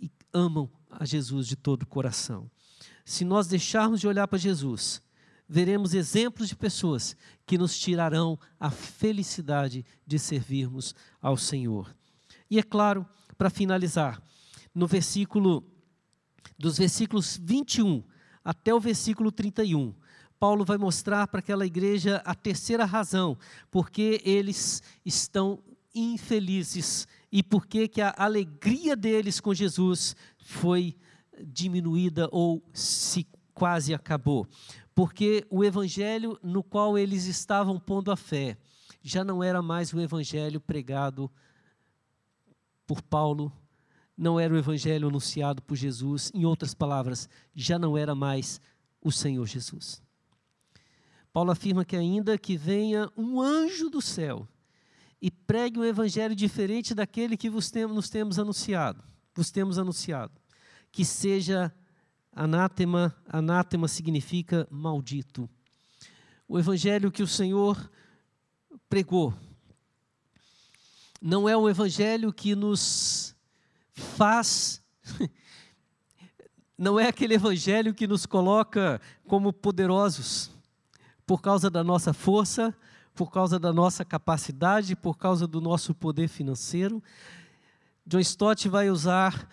e 0.00 0.10
amam 0.32 0.70
a 0.90 1.04
Jesus 1.04 1.46
de 1.46 1.56
todo 1.56 1.84
o 1.84 1.86
coração. 1.86 2.50
Se 3.04 3.24
nós 3.24 3.46
deixarmos 3.46 4.00
de 4.00 4.08
olhar 4.08 4.26
para 4.28 4.38
Jesus, 4.38 5.02
veremos 5.48 5.94
exemplos 5.94 6.48
de 6.48 6.56
pessoas 6.56 7.16
que 7.46 7.58
nos 7.58 7.78
tirarão 7.78 8.38
a 8.58 8.70
felicidade 8.70 9.84
de 10.06 10.18
servirmos 10.18 10.94
ao 11.20 11.36
Senhor. 11.36 11.94
E 12.48 12.58
é 12.58 12.62
claro, 12.62 13.06
para 13.36 13.50
finalizar, 13.50 14.22
no 14.74 14.86
versículo 14.86 15.64
dos 16.58 16.76
versículos 16.76 17.40
21 17.42 18.04
até 18.44 18.74
o 18.74 18.80
versículo 18.80 19.30
31, 19.30 19.94
Paulo 20.38 20.64
vai 20.64 20.78
mostrar 20.78 21.26
para 21.28 21.40
aquela 21.40 21.66
igreja 21.66 22.22
a 22.24 22.34
terceira 22.34 22.84
razão, 22.84 23.36
porque 23.70 24.22
eles 24.24 24.82
estão 25.04 25.62
infelizes 25.94 27.06
e 27.30 27.42
porque 27.42 27.86
que 27.86 28.00
a 28.00 28.14
alegria 28.16 28.96
deles 28.96 29.40
com 29.40 29.52
Jesus 29.52 30.16
foi 30.38 30.96
diminuída 31.44 32.28
ou 32.32 32.62
se 32.72 33.26
quase 33.52 33.92
acabou. 33.92 34.46
Porque 34.94 35.46
o 35.50 35.64
evangelho 35.64 36.38
no 36.42 36.62
qual 36.62 36.96
eles 36.96 37.26
estavam 37.26 37.78
pondo 37.78 38.10
a 38.10 38.16
fé 38.16 38.56
já 39.02 39.24
não 39.24 39.42
era 39.42 39.62
mais 39.62 39.92
o 39.92 40.00
evangelho 40.00 40.60
pregado 40.60 41.30
por 42.86 43.02
Paulo, 43.02 43.52
não 44.20 44.38
era 44.38 44.52
o 44.52 44.58
evangelho 44.58 45.08
anunciado 45.08 45.62
por 45.62 45.74
Jesus, 45.74 46.30
em 46.34 46.44
outras 46.44 46.74
palavras, 46.74 47.26
já 47.54 47.78
não 47.78 47.96
era 47.96 48.14
mais 48.14 48.60
o 49.00 49.10
Senhor 49.10 49.46
Jesus. 49.46 50.02
Paulo 51.32 51.50
afirma 51.50 51.86
que 51.86 51.96
ainda 51.96 52.36
que 52.36 52.54
venha 52.54 53.10
um 53.16 53.40
anjo 53.40 53.88
do 53.88 54.02
céu 54.02 54.46
e 55.22 55.30
pregue 55.30 55.78
um 55.78 55.84
evangelho 55.84 56.34
diferente 56.34 56.94
daquele 56.94 57.34
que 57.34 57.48
vos 57.48 57.70
tem, 57.70 57.86
nos 57.86 58.10
temos 58.10 58.38
anunciado, 58.38 59.02
vos 59.34 59.50
temos 59.50 59.78
anunciado, 59.78 60.38
que 60.92 61.02
seja 61.02 61.74
anátema, 62.30 63.16
anátema 63.26 63.88
significa 63.88 64.68
maldito. 64.70 65.48
O 66.46 66.58
evangelho 66.58 67.10
que 67.10 67.22
o 67.22 67.26
Senhor 67.26 67.90
pregou 68.86 69.32
não 71.22 71.48
é 71.48 71.56
um 71.56 71.70
evangelho 71.70 72.30
que 72.34 72.54
nos 72.54 73.34
faz 73.92 74.82
não 76.80 76.98
é 76.98 77.08
aquele 77.08 77.34
evangelho 77.34 77.92
que 77.92 78.06
nos 78.06 78.24
coloca 78.24 79.00
como 79.26 79.52
poderosos 79.52 80.50
por 81.26 81.42
causa 81.42 81.68
da 81.68 81.84
nossa 81.84 82.12
força, 82.12 82.74
por 83.14 83.30
causa 83.30 83.58
da 83.58 83.72
nossa 83.72 84.04
capacidade, 84.04 84.96
por 84.96 85.18
causa 85.18 85.46
do 85.46 85.60
nosso 85.60 85.94
poder 85.94 86.26
financeiro. 86.26 87.02
John 88.06 88.18
Stott 88.20 88.68
vai 88.68 88.90
usar, 88.90 89.46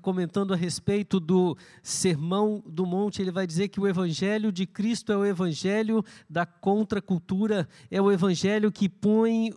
comentando 0.00 0.54
a 0.54 0.56
respeito 0.56 1.18
do 1.18 1.56
sermão 1.82 2.62
do 2.64 2.86
monte, 2.86 3.20
ele 3.20 3.32
vai 3.32 3.46
dizer 3.46 3.68
que 3.68 3.80
o 3.80 3.86
evangelho 3.86 4.52
de 4.52 4.64
Cristo 4.64 5.12
é 5.12 5.16
o 5.16 5.26
evangelho 5.26 6.04
da 6.30 6.46
contracultura, 6.46 7.68
é 7.90 8.00
o 8.00 8.12
evangelho 8.12 8.70
que 8.70 8.88
põe 8.88 9.52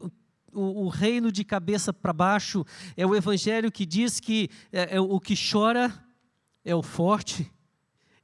o, 0.53 0.85
o, 0.85 0.87
reino 0.89 1.31
de 1.31 1.43
cabeça 1.43 1.93
para 1.93 2.13
baixo, 2.13 2.65
é 2.95 3.05
o 3.05 3.15
evangelho 3.15 3.71
que 3.71 3.85
diz 3.85 4.19
que 4.19 4.49
é, 4.71 4.95
é, 4.95 5.01
o 5.01 5.19
que 5.19 5.35
chora 5.35 5.93
é 6.63 6.75
o 6.75 6.81
forte 6.81 7.51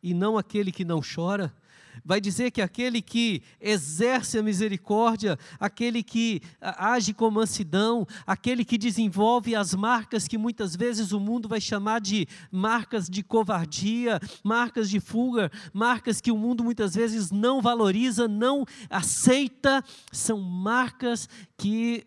e 0.01 0.13
não 0.13 0.37
aquele 0.37 0.71
que 0.71 0.85
não 0.85 1.01
chora. 1.01 1.53
Vai 2.05 2.21
dizer 2.21 2.51
que 2.51 2.61
aquele 2.61 3.01
que 3.01 3.41
exerce 3.59 4.37
a 4.37 4.43
misericórdia, 4.43 5.37
aquele 5.59 6.01
que 6.01 6.41
age 6.61 7.13
com 7.13 7.29
mansidão, 7.29 8.07
aquele 8.25 8.63
que 8.63 8.77
desenvolve 8.77 9.55
as 9.55 9.73
marcas 9.73 10.27
que 10.27 10.37
muitas 10.37 10.75
vezes 10.75 11.11
o 11.11 11.19
mundo 11.19 11.49
vai 11.49 11.59
chamar 11.59 11.99
de 11.99 12.27
marcas 12.51 13.09
de 13.09 13.23
covardia, 13.23 14.19
marcas 14.43 14.89
de 14.89 14.99
fuga, 14.99 15.51
marcas 15.73 16.21
que 16.21 16.31
o 16.31 16.37
mundo 16.37 16.63
muitas 16.63 16.95
vezes 16.95 17.31
não 17.31 17.61
valoriza, 17.61 18.27
não 18.27 18.65
aceita, 18.89 19.83
são 20.11 20.39
marcas 20.39 21.27
que 21.57 22.05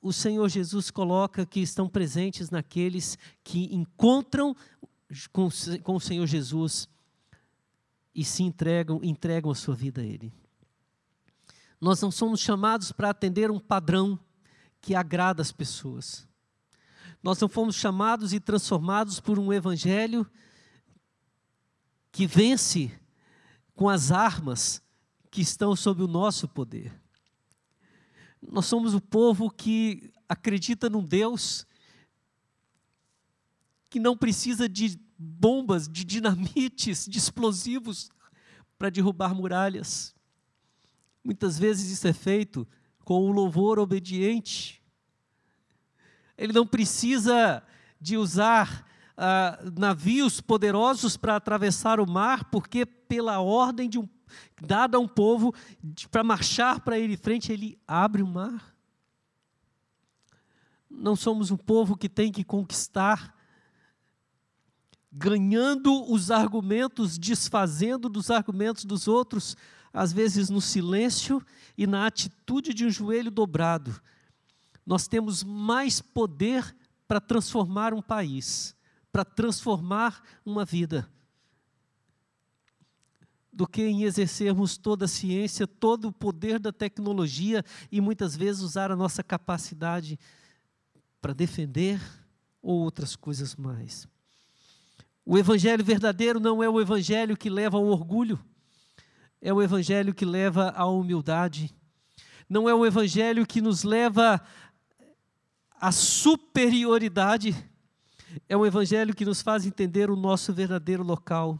o 0.00 0.12
Senhor 0.12 0.48
Jesus 0.48 0.90
coloca 0.90 1.44
que 1.44 1.60
estão 1.60 1.88
presentes 1.88 2.50
naqueles 2.50 3.18
que 3.42 3.74
encontram 3.74 4.54
com, 5.32 5.48
com 5.82 5.96
o 5.96 6.00
Senhor 6.00 6.26
Jesus 6.26 6.88
e 8.14 8.24
se 8.24 8.42
entregam, 8.42 9.00
entregam 9.02 9.50
a 9.50 9.54
sua 9.54 9.74
vida 9.74 10.00
a 10.00 10.04
Ele. 10.04 10.32
Nós 11.80 12.00
não 12.00 12.10
somos 12.10 12.40
chamados 12.40 12.92
para 12.92 13.10
atender 13.10 13.50
um 13.50 13.58
padrão 13.58 14.18
que 14.80 14.94
agrada 14.94 15.42
as 15.42 15.52
pessoas. 15.52 16.26
Nós 17.22 17.40
não 17.40 17.48
fomos 17.48 17.76
chamados 17.76 18.32
e 18.32 18.40
transformados 18.40 19.20
por 19.20 19.38
um 19.38 19.52
evangelho 19.52 20.28
que 22.10 22.26
vence 22.26 22.92
com 23.74 23.88
as 23.88 24.10
armas 24.10 24.82
que 25.30 25.40
estão 25.40 25.74
sob 25.76 26.02
o 26.02 26.08
nosso 26.08 26.48
poder. 26.48 27.00
Nós 28.40 28.66
somos 28.66 28.94
o 28.94 29.00
povo 29.00 29.50
que 29.50 30.10
acredita 30.28 30.88
num 30.88 31.04
Deus 31.04 31.66
que 33.90 33.98
não 33.98 34.16
precisa 34.16 34.68
de 34.68 35.00
bombas, 35.18 35.88
de 35.88 36.04
dinamites, 36.04 37.06
de 37.06 37.18
explosivos 37.18 38.10
para 38.78 38.90
derrubar 38.90 39.34
muralhas. 39.34 40.14
Muitas 41.24 41.58
vezes 41.58 41.90
isso 41.90 42.06
é 42.06 42.12
feito 42.12 42.66
com 43.04 43.28
o 43.28 43.32
louvor 43.32 43.78
obediente. 43.78 44.82
Ele 46.36 46.52
não 46.52 46.66
precisa 46.66 47.62
de 48.00 48.16
usar 48.16 48.86
ah, 49.16 49.58
navios 49.76 50.40
poderosos 50.40 51.16
para 51.16 51.34
atravessar 51.34 51.98
o 51.98 52.08
mar, 52.08 52.44
porque 52.50 52.86
pela 52.86 53.40
ordem 53.40 53.88
de 53.88 53.98
um 53.98 54.08
dada 54.60 54.96
a 54.96 55.00
um 55.00 55.08
povo 55.08 55.54
para 56.10 56.24
marchar 56.24 56.80
para 56.80 56.98
ele 56.98 57.14
em 57.14 57.16
frente, 57.16 57.52
ele 57.52 57.78
abre 57.86 58.22
o 58.22 58.26
mar. 58.26 58.74
Não 60.90 61.14
somos 61.14 61.50
um 61.50 61.56
povo 61.56 61.96
que 61.96 62.08
tem 62.08 62.32
que 62.32 62.42
conquistar, 62.42 63.34
ganhando 65.12 66.10
os 66.10 66.30
argumentos, 66.30 67.18
desfazendo 67.18 68.08
dos 68.08 68.30
argumentos 68.30 68.84
dos 68.84 69.06
outros, 69.06 69.56
às 69.92 70.12
vezes 70.12 70.48
no 70.48 70.60
silêncio 70.60 71.44
e 71.76 71.86
na 71.86 72.06
atitude 72.06 72.72
de 72.72 72.86
um 72.86 72.90
joelho 72.90 73.30
dobrado. 73.30 74.00
Nós 74.84 75.06
temos 75.06 75.44
mais 75.44 76.00
poder 76.00 76.74
para 77.06 77.20
transformar 77.20 77.92
um 77.92 78.02
país, 78.02 78.74
para 79.12 79.24
transformar 79.24 80.22
uma 80.44 80.64
vida 80.64 81.08
do 83.58 83.66
que 83.66 83.82
em 83.82 84.04
exercermos 84.04 84.78
toda 84.78 85.06
a 85.06 85.08
ciência, 85.08 85.66
todo 85.66 86.06
o 86.06 86.12
poder 86.12 86.60
da 86.60 86.70
tecnologia 86.70 87.64
e 87.90 88.00
muitas 88.00 88.36
vezes 88.36 88.62
usar 88.62 88.92
a 88.92 88.94
nossa 88.94 89.20
capacidade 89.20 90.16
para 91.20 91.32
defender 91.32 92.00
ou 92.62 92.78
outras 92.78 93.16
coisas 93.16 93.56
mais. 93.56 94.06
O 95.26 95.36
evangelho 95.36 95.84
verdadeiro 95.84 96.38
não 96.38 96.62
é 96.62 96.68
o 96.68 96.80
evangelho 96.80 97.36
que 97.36 97.50
leva 97.50 97.78
ao 97.78 97.86
orgulho, 97.86 98.38
é 99.42 99.52
o 99.52 99.60
evangelho 99.60 100.14
que 100.14 100.24
leva 100.24 100.70
à 100.70 100.86
humildade. 100.86 101.74
Não 102.48 102.68
é 102.68 102.74
o 102.74 102.86
evangelho 102.86 103.44
que 103.44 103.60
nos 103.60 103.82
leva 103.82 104.40
à 105.80 105.90
superioridade, 105.90 107.56
é 108.48 108.56
o 108.56 108.64
evangelho 108.64 109.16
que 109.16 109.24
nos 109.24 109.42
faz 109.42 109.66
entender 109.66 110.10
o 110.10 110.16
nosso 110.16 110.52
verdadeiro 110.52 111.02
local 111.02 111.58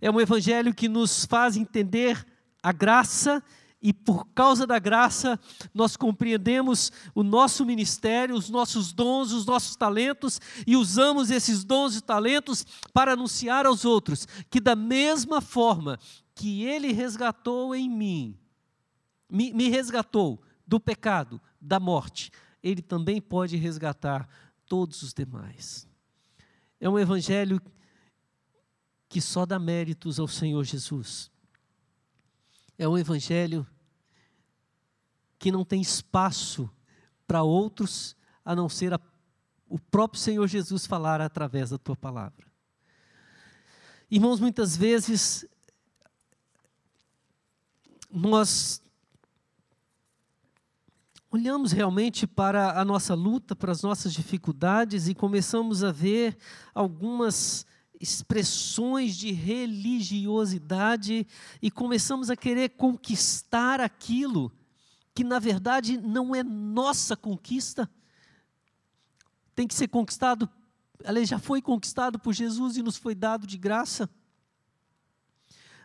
é 0.00 0.10
um 0.10 0.20
evangelho 0.20 0.74
que 0.74 0.88
nos 0.88 1.24
faz 1.24 1.56
entender 1.56 2.24
a 2.62 2.72
graça 2.72 3.42
e 3.82 3.92
por 3.92 4.26
causa 4.28 4.64
da 4.64 4.78
graça 4.78 5.38
nós 5.74 5.96
compreendemos 5.96 6.92
o 7.14 7.24
nosso 7.24 7.66
ministério, 7.66 8.36
os 8.36 8.48
nossos 8.48 8.92
dons, 8.92 9.32
os 9.32 9.44
nossos 9.44 9.74
talentos 9.74 10.40
e 10.64 10.76
usamos 10.76 11.30
esses 11.30 11.64
dons 11.64 11.96
e 11.96 12.00
talentos 12.00 12.64
para 12.92 13.14
anunciar 13.14 13.66
aos 13.66 13.84
outros 13.84 14.26
que 14.48 14.60
da 14.60 14.76
mesma 14.76 15.40
forma 15.40 15.98
que 16.34 16.64
ele 16.64 16.92
resgatou 16.92 17.74
em 17.74 17.90
mim, 17.90 18.38
me, 19.28 19.52
me 19.52 19.68
resgatou 19.68 20.40
do 20.66 20.78
pecado, 20.78 21.40
da 21.60 21.80
morte, 21.80 22.30
ele 22.62 22.80
também 22.80 23.20
pode 23.20 23.56
resgatar 23.56 24.28
todos 24.66 25.02
os 25.02 25.12
demais. 25.12 25.88
É 26.80 26.88
um 26.88 26.98
evangelho 26.98 27.60
que 27.60 27.70
só 29.20 29.44
dá 29.44 29.58
méritos 29.58 30.18
ao 30.18 30.28
Senhor 30.28 30.64
Jesus. 30.64 31.30
É 32.78 32.88
um 32.88 32.96
evangelho 32.96 33.66
que 35.38 35.52
não 35.52 35.64
tem 35.64 35.80
espaço 35.80 36.70
para 37.26 37.42
outros 37.42 38.16
a 38.44 38.54
não 38.54 38.68
ser 38.68 38.94
a, 38.94 39.00
o 39.68 39.78
próprio 39.78 40.20
Senhor 40.20 40.46
Jesus 40.46 40.86
falar 40.86 41.20
através 41.20 41.70
da 41.70 41.78
tua 41.78 41.96
palavra. 41.96 42.46
Irmãos, 44.10 44.38
muitas 44.40 44.76
vezes 44.76 45.46
nós 48.10 48.82
olhamos 51.30 51.72
realmente 51.72 52.26
para 52.26 52.78
a 52.78 52.84
nossa 52.84 53.14
luta, 53.14 53.56
para 53.56 53.72
as 53.72 53.80
nossas 53.80 54.12
dificuldades 54.12 55.08
e 55.08 55.14
começamos 55.14 55.82
a 55.82 55.90
ver 55.90 56.36
algumas 56.74 57.64
expressões 58.02 59.16
de 59.16 59.30
religiosidade 59.30 61.24
e 61.62 61.70
começamos 61.70 62.28
a 62.30 62.36
querer 62.36 62.70
conquistar 62.70 63.80
aquilo 63.80 64.52
que 65.14 65.22
na 65.22 65.38
verdade 65.38 65.96
não 65.96 66.34
é 66.34 66.42
nossa 66.42 67.16
conquista. 67.16 67.88
Tem 69.54 69.68
que 69.68 69.74
ser 69.74 69.86
conquistado, 69.86 70.50
ela 71.04 71.24
já 71.24 71.38
foi 71.38 71.62
conquistado 71.62 72.18
por 72.18 72.32
Jesus 72.32 72.76
e 72.76 72.82
nos 72.82 72.96
foi 72.96 73.14
dado 73.14 73.46
de 73.46 73.56
graça. 73.56 74.10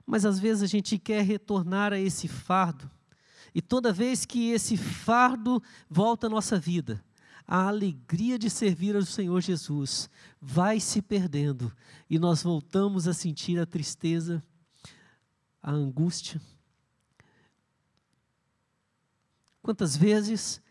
Mas 0.04 0.26
às 0.26 0.40
vezes 0.40 0.64
a 0.64 0.68
gente 0.68 0.98
quer 0.98 1.24
retornar 1.24 1.94
a 1.94 2.00
esse 2.00 2.28
fardo, 2.28 2.90
e 3.54 3.62
toda 3.62 3.94
vez 3.94 4.26
que 4.26 4.50
esse 4.52 4.76
fardo 4.78 5.62
volta 5.90 6.28
à 6.28 6.30
nossa 6.30 6.58
vida, 6.58 7.04
a 7.48 7.68
alegria 7.68 8.38
de 8.38 8.50
servir 8.50 8.96
ao 8.96 9.04
Senhor 9.04 9.40
Jesus 9.42 10.10
vai 10.42 10.82
se 10.82 11.02
perdendo 11.02 11.74
e 12.10 12.20
nós 12.20 12.44
voltamos 12.44 13.08
a 13.08 13.14
sentir 13.14 13.58
a 13.58 13.66
tristeza, 13.66 14.44
a 15.64 15.72
angústia. 15.72 16.42
Quantas 19.62 19.96
vezes 19.96 20.62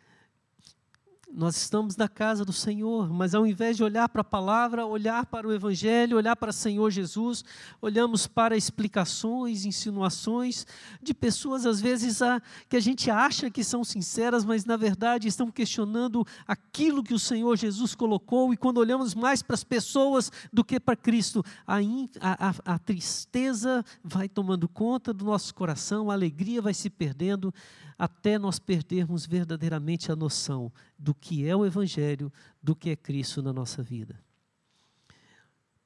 nós 1.36 1.54
estamos 1.58 1.98
na 1.98 2.08
casa 2.08 2.46
do 2.46 2.52
Senhor, 2.52 3.12
mas 3.12 3.34
ao 3.34 3.46
invés 3.46 3.76
de 3.76 3.84
olhar 3.84 4.08
para 4.08 4.22
a 4.22 4.24
palavra, 4.24 4.86
olhar 4.86 5.26
para 5.26 5.46
o 5.46 5.52
Evangelho, 5.52 6.16
olhar 6.16 6.34
para 6.34 6.48
o 6.48 6.52
Senhor 6.52 6.90
Jesus, 6.90 7.44
olhamos 7.82 8.26
para 8.26 8.56
explicações, 8.56 9.66
insinuações 9.66 10.66
de 11.02 11.12
pessoas, 11.12 11.66
às 11.66 11.78
vezes, 11.78 12.22
a, 12.22 12.40
que 12.70 12.76
a 12.76 12.80
gente 12.80 13.10
acha 13.10 13.50
que 13.50 13.62
são 13.62 13.84
sinceras, 13.84 14.46
mas 14.46 14.64
na 14.64 14.78
verdade 14.78 15.28
estão 15.28 15.50
questionando 15.50 16.26
aquilo 16.48 17.04
que 17.04 17.12
o 17.12 17.18
Senhor 17.18 17.54
Jesus 17.54 17.94
colocou, 17.94 18.54
e 18.54 18.56
quando 18.56 18.78
olhamos 18.78 19.14
mais 19.14 19.42
para 19.42 19.54
as 19.54 19.62
pessoas 19.62 20.32
do 20.50 20.64
que 20.64 20.80
para 20.80 20.96
Cristo, 20.96 21.44
a, 21.66 21.76
a, 22.18 22.74
a 22.74 22.78
tristeza 22.78 23.84
vai 24.02 24.26
tomando 24.26 24.66
conta 24.66 25.12
do 25.12 25.26
nosso 25.26 25.54
coração, 25.54 26.10
a 26.10 26.14
alegria 26.14 26.62
vai 26.62 26.72
se 26.72 26.88
perdendo, 26.88 27.52
até 27.98 28.38
nós 28.38 28.58
perdermos 28.58 29.24
verdadeiramente 29.24 30.12
a 30.12 30.16
noção 30.16 30.72
do 30.98 31.14
que 31.14 31.46
é 31.46 31.56
o 31.56 31.64
Evangelho, 31.64 32.32
do 32.62 32.76
que 32.76 32.90
é 32.90 32.96
Cristo 32.96 33.42
na 33.42 33.52
nossa 33.52 33.82
vida. 33.82 34.22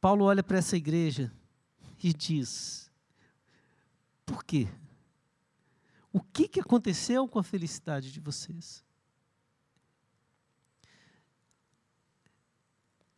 Paulo 0.00 0.24
olha 0.24 0.42
para 0.42 0.58
essa 0.58 0.76
igreja 0.76 1.32
e 2.02 2.12
diz: 2.12 2.90
por 4.24 4.44
quê? 4.44 4.68
O 6.12 6.20
que, 6.20 6.48
que 6.48 6.60
aconteceu 6.60 7.28
com 7.28 7.38
a 7.38 7.44
felicidade 7.44 8.12
de 8.12 8.18
vocês? 8.20 8.84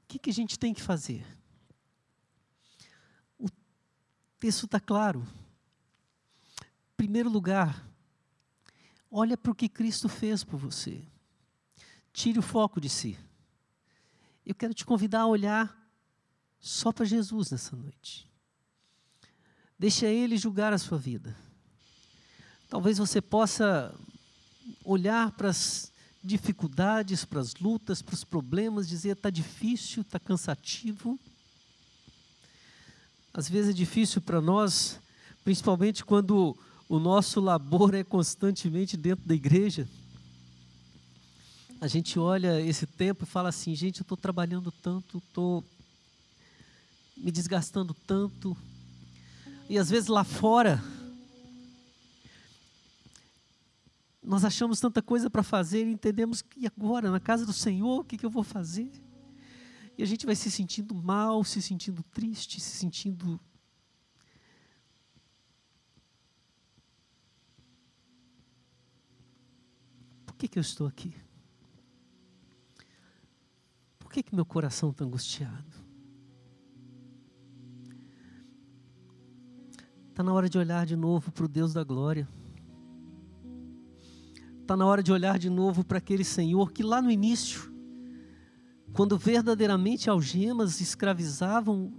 O 0.03 0.07
que, 0.09 0.19
que 0.19 0.31
a 0.31 0.33
gente 0.33 0.59
tem 0.59 0.75
que 0.75 0.83
fazer? 0.83 1.25
O 3.39 3.49
texto 4.39 4.67
está 4.67 4.79
claro. 4.79 5.27
Em 6.61 6.97
primeiro 6.97 7.31
lugar, 7.31 7.92
Olha 9.15 9.37
para 9.37 9.53
o 9.53 9.55
que 9.55 9.69
Cristo 9.69 10.09
fez 10.09 10.43
por 10.43 10.59
você. 10.59 11.05
Tire 12.15 12.39
o 12.39 12.43
foco 12.43 12.81
de 12.81 12.89
si. 12.89 13.19
Eu 14.45 14.55
quero 14.55 14.73
te 14.73 14.87
convidar 14.87 15.21
a 15.21 15.27
olhar 15.27 15.79
só 16.59 16.91
para 16.91 17.05
Jesus 17.05 17.51
nessa 17.51 17.77
noite. 17.77 18.27
Deixa 19.79 20.07
Ele 20.07 20.39
julgar 20.39 20.73
a 20.73 20.79
sua 20.79 20.97
vida. 20.97 21.37
Talvez 22.71 22.97
você 22.97 23.21
possa 23.21 23.95
olhar 24.83 25.31
para 25.33 25.51
as 25.51 25.93
dificuldades, 26.25 27.23
para 27.23 27.41
as 27.41 27.55
lutas, 27.57 28.01
para 28.01 28.15
os 28.15 28.25
problemas, 28.25 28.89
dizer 28.89 29.11
está 29.11 29.29
difícil, 29.29 30.01
está 30.01 30.19
cansativo. 30.19 31.21
Às 33.35 33.47
vezes 33.47 33.73
é 33.73 33.75
difícil 33.75 34.23
para 34.23 34.41
nós, 34.41 34.99
principalmente 35.45 36.03
quando 36.03 36.57
o 36.93 37.01
nosso 37.01 37.41
labor 37.41 37.95
é 37.95 38.05
constantemente 38.05 38.99
dentro 38.99 39.27
da 39.27 39.35
igreja. 39.35 39.89
A 41.81 41.87
gente 41.87 42.19
olha 42.19 42.61
esse 42.61 42.87
tempo 42.87 43.25
e 43.25 43.27
fala 43.27 43.49
assim: 43.49 43.75
gente, 43.75 44.01
eu 44.01 44.03
estou 44.03 44.15
trabalhando 44.15 44.71
tanto, 44.71 45.17
estou 45.17 45.65
me 47.17 47.31
desgastando 47.31 47.95
tanto. 48.07 48.55
E 49.71 49.79
às 49.79 49.89
vezes 49.89 50.11
lá 50.11 50.23
fora, 50.23 50.85
nós 54.23 54.45
achamos 54.45 54.79
tanta 54.79 55.01
coisa 55.01 55.31
para 55.31 55.43
fazer 55.43 55.87
e 55.87 55.93
entendemos 55.93 56.43
que 56.43 56.67
agora, 56.67 57.11
na 57.11 57.19
casa 57.19 57.47
do 57.47 57.55
Senhor, 57.55 58.01
o 58.01 58.05
que, 58.05 58.19
que 58.19 58.27
eu 58.27 58.31
vou 58.31 58.45
fazer? 58.45 58.93
E 59.97 60.03
a 60.03 60.07
gente 60.07 60.27
vai 60.27 60.37
se 60.37 60.51
sentindo 60.51 60.95
mal, 60.95 61.43
se 61.43 61.63
sentindo 61.63 62.03
triste, 62.13 62.61
se 62.61 62.77
sentindo 62.77 63.41
que, 70.43 70.49
que 70.49 70.59
eu 70.59 70.63
estou 70.63 70.89
aqui? 70.89 71.15
Por 74.01 74.11
que, 74.11 74.25
que 74.25 74.35
meu 74.35 74.45
coração 74.45 74.91
está 74.91 75.05
angustiado? 75.05 75.73
Está 80.09 80.25
na 80.25 80.33
hora 80.33 80.49
de 80.49 80.59
olhar 80.59 80.85
de 80.85 80.97
novo 80.97 81.31
para 81.31 81.45
o 81.45 81.49
Deus 81.49 81.73
da 81.73 81.85
glória. 81.85 82.29
Está 84.61 84.77
na 84.77 84.85
hora 84.85 85.01
de 85.01 85.13
olhar 85.13 85.39
de 85.39 85.49
novo 85.49 85.85
para 85.85 85.99
aquele 85.99 86.25
Senhor 86.25 86.73
que 86.73 86.83
lá 86.83 87.01
no 87.01 87.11
início, 87.11 87.73
quando 88.93 89.17
verdadeiramente 89.17 90.11
algemas 90.11 90.81
escravizavam, 90.81 91.93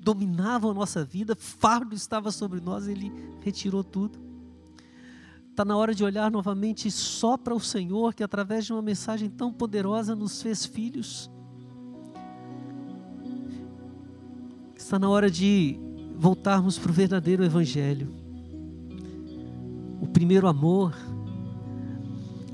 dominavam 0.00 0.72
a 0.72 0.74
nossa 0.74 1.04
vida, 1.04 1.36
fardo 1.36 1.94
estava 1.94 2.32
sobre 2.32 2.60
nós, 2.60 2.88
Ele 2.88 3.12
retirou 3.40 3.84
tudo. 3.84 4.29
Está 5.60 5.64
na 5.66 5.76
hora 5.76 5.94
de 5.94 6.02
olhar 6.02 6.30
novamente 6.30 6.90
só 6.90 7.36
para 7.36 7.54
o 7.54 7.60
Senhor, 7.60 8.14
que 8.14 8.24
através 8.24 8.64
de 8.64 8.72
uma 8.72 8.80
mensagem 8.80 9.28
tão 9.28 9.52
poderosa 9.52 10.16
nos 10.16 10.40
fez 10.40 10.64
filhos. 10.64 11.30
Está 14.74 14.98
na 14.98 15.06
hora 15.10 15.30
de 15.30 15.78
voltarmos 16.16 16.78
para 16.78 16.90
o 16.90 16.94
verdadeiro 16.94 17.44
Evangelho. 17.44 18.08
O 20.00 20.06
primeiro 20.06 20.48
amor, 20.48 20.96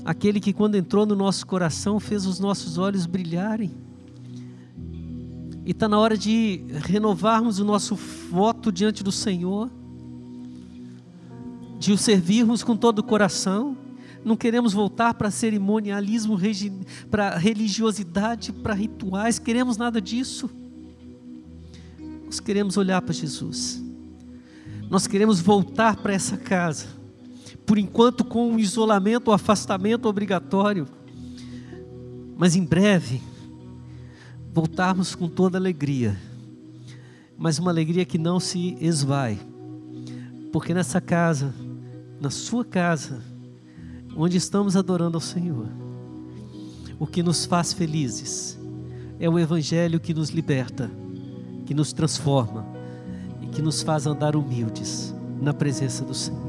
aquele 0.03 0.41
que 0.41 0.51
quando 0.51 0.75
entrou 0.75 1.05
no 1.05 1.15
nosso 1.15 1.47
coração 1.47 2.01
fez 2.01 2.25
os 2.25 2.41
nossos 2.41 2.77
olhos 2.77 3.05
brilharem. 3.05 3.71
E 5.65 5.71
está 5.71 5.87
na 5.87 5.97
hora 5.97 6.17
de 6.17 6.65
renovarmos 6.83 7.57
o 7.57 7.63
nosso 7.63 7.95
voto 7.95 8.69
diante 8.69 9.01
do 9.01 9.13
Senhor 9.13 9.71
de 11.87 11.93
o 11.93 11.97
servirmos 11.97 12.63
com 12.63 12.75
todo 12.75 12.99
o 12.99 13.03
coração. 13.03 13.77
Não 14.25 14.35
queremos 14.35 14.73
voltar 14.73 15.13
para 15.13 15.31
cerimonialismo, 15.31 16.37
para 17.09 17.37
religiosidade, 17.37 18.51
para 18.51 18.73
rituais, 18.73 19.39
queremos 19.39 19.77
nada 19.77 20.01
disso. 20.01 20.49
Nós 22.25 22.41
queremos 22.41 22.75
olhar 22.75 23.01
para 23.01 23.13
Jesus. 23.13 23.81
Nós 24.89 25.07
queremos 25.07 25.39
voltar 25.39 25.95
para 25.95 26.11
essa 26.11 26.35
casa. 26.35 26.87
Por 27.65 27.77
enquanto, 27.77 28.25
com 28.25 28.53
o 28.53 28.59
isolamento, 28.59 29.31
o 29.31 29.33
afastamento 29.33 30.09
obrigatório. 30.09 30.85
Mas 32.35 32.53
em 32.53 32.65
breve, 32.65 33.21
voltarmos 34.53 35.15
com 35.15 35.29
toda 35.29 35.57
alegria. 35.57 36.19
Mas 37.37 37.59
uma 37.59 37.71
alegria 37.71 38.03
que 38.03 38.17
não 38.17 38.41
se 38.41 38.75
esvai. 38.81 39.39
Porque 40.51 40.73
nessa 40.73 40.99
casa 40.99 41.55
na 42.19 42.29
sua 42.29 42.65
casa, 42.65 43.21
onde 44.15 44.37
estamos 44.37 44.75
adorando 44.75 45.17
ao 45.17 45.21
Senhor. 45.21 45.67
O 46.99 47.05
que 47.05 47.21
nos 47.21 47.45
faz 47.45 47.73
felizes 47.73 48.57
é 49.19 49.29
o 49.29 49.37
Evangelho 49.37 49.99
que 49.99 50.13
nos 50.13 50.29
liberta, 50.29 50.89
que 51.65 51.73
nos 51.73 51.93
transforma 51.93 52.65
e 53.41 53.47
que 53.47 53.61
nos 53.61 53.81
faz 53.81 54.07
andar 54.07 54.35
humildes 54.35 55.13
na 55.41 55.53
presença 55.53 56.03
do 56.03 56.13
Senhor. 56.13 56.47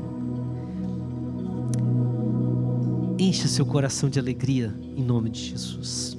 Encha 3.19 3.49
seu 3.49 3.67
coração 3.67 4.09
de 4.09 4.19
alegria 4.19 4.75
em 4.97 5.03
nome 5.03 5.29
de 5.29 5.41
Jesus. 5.41 6.18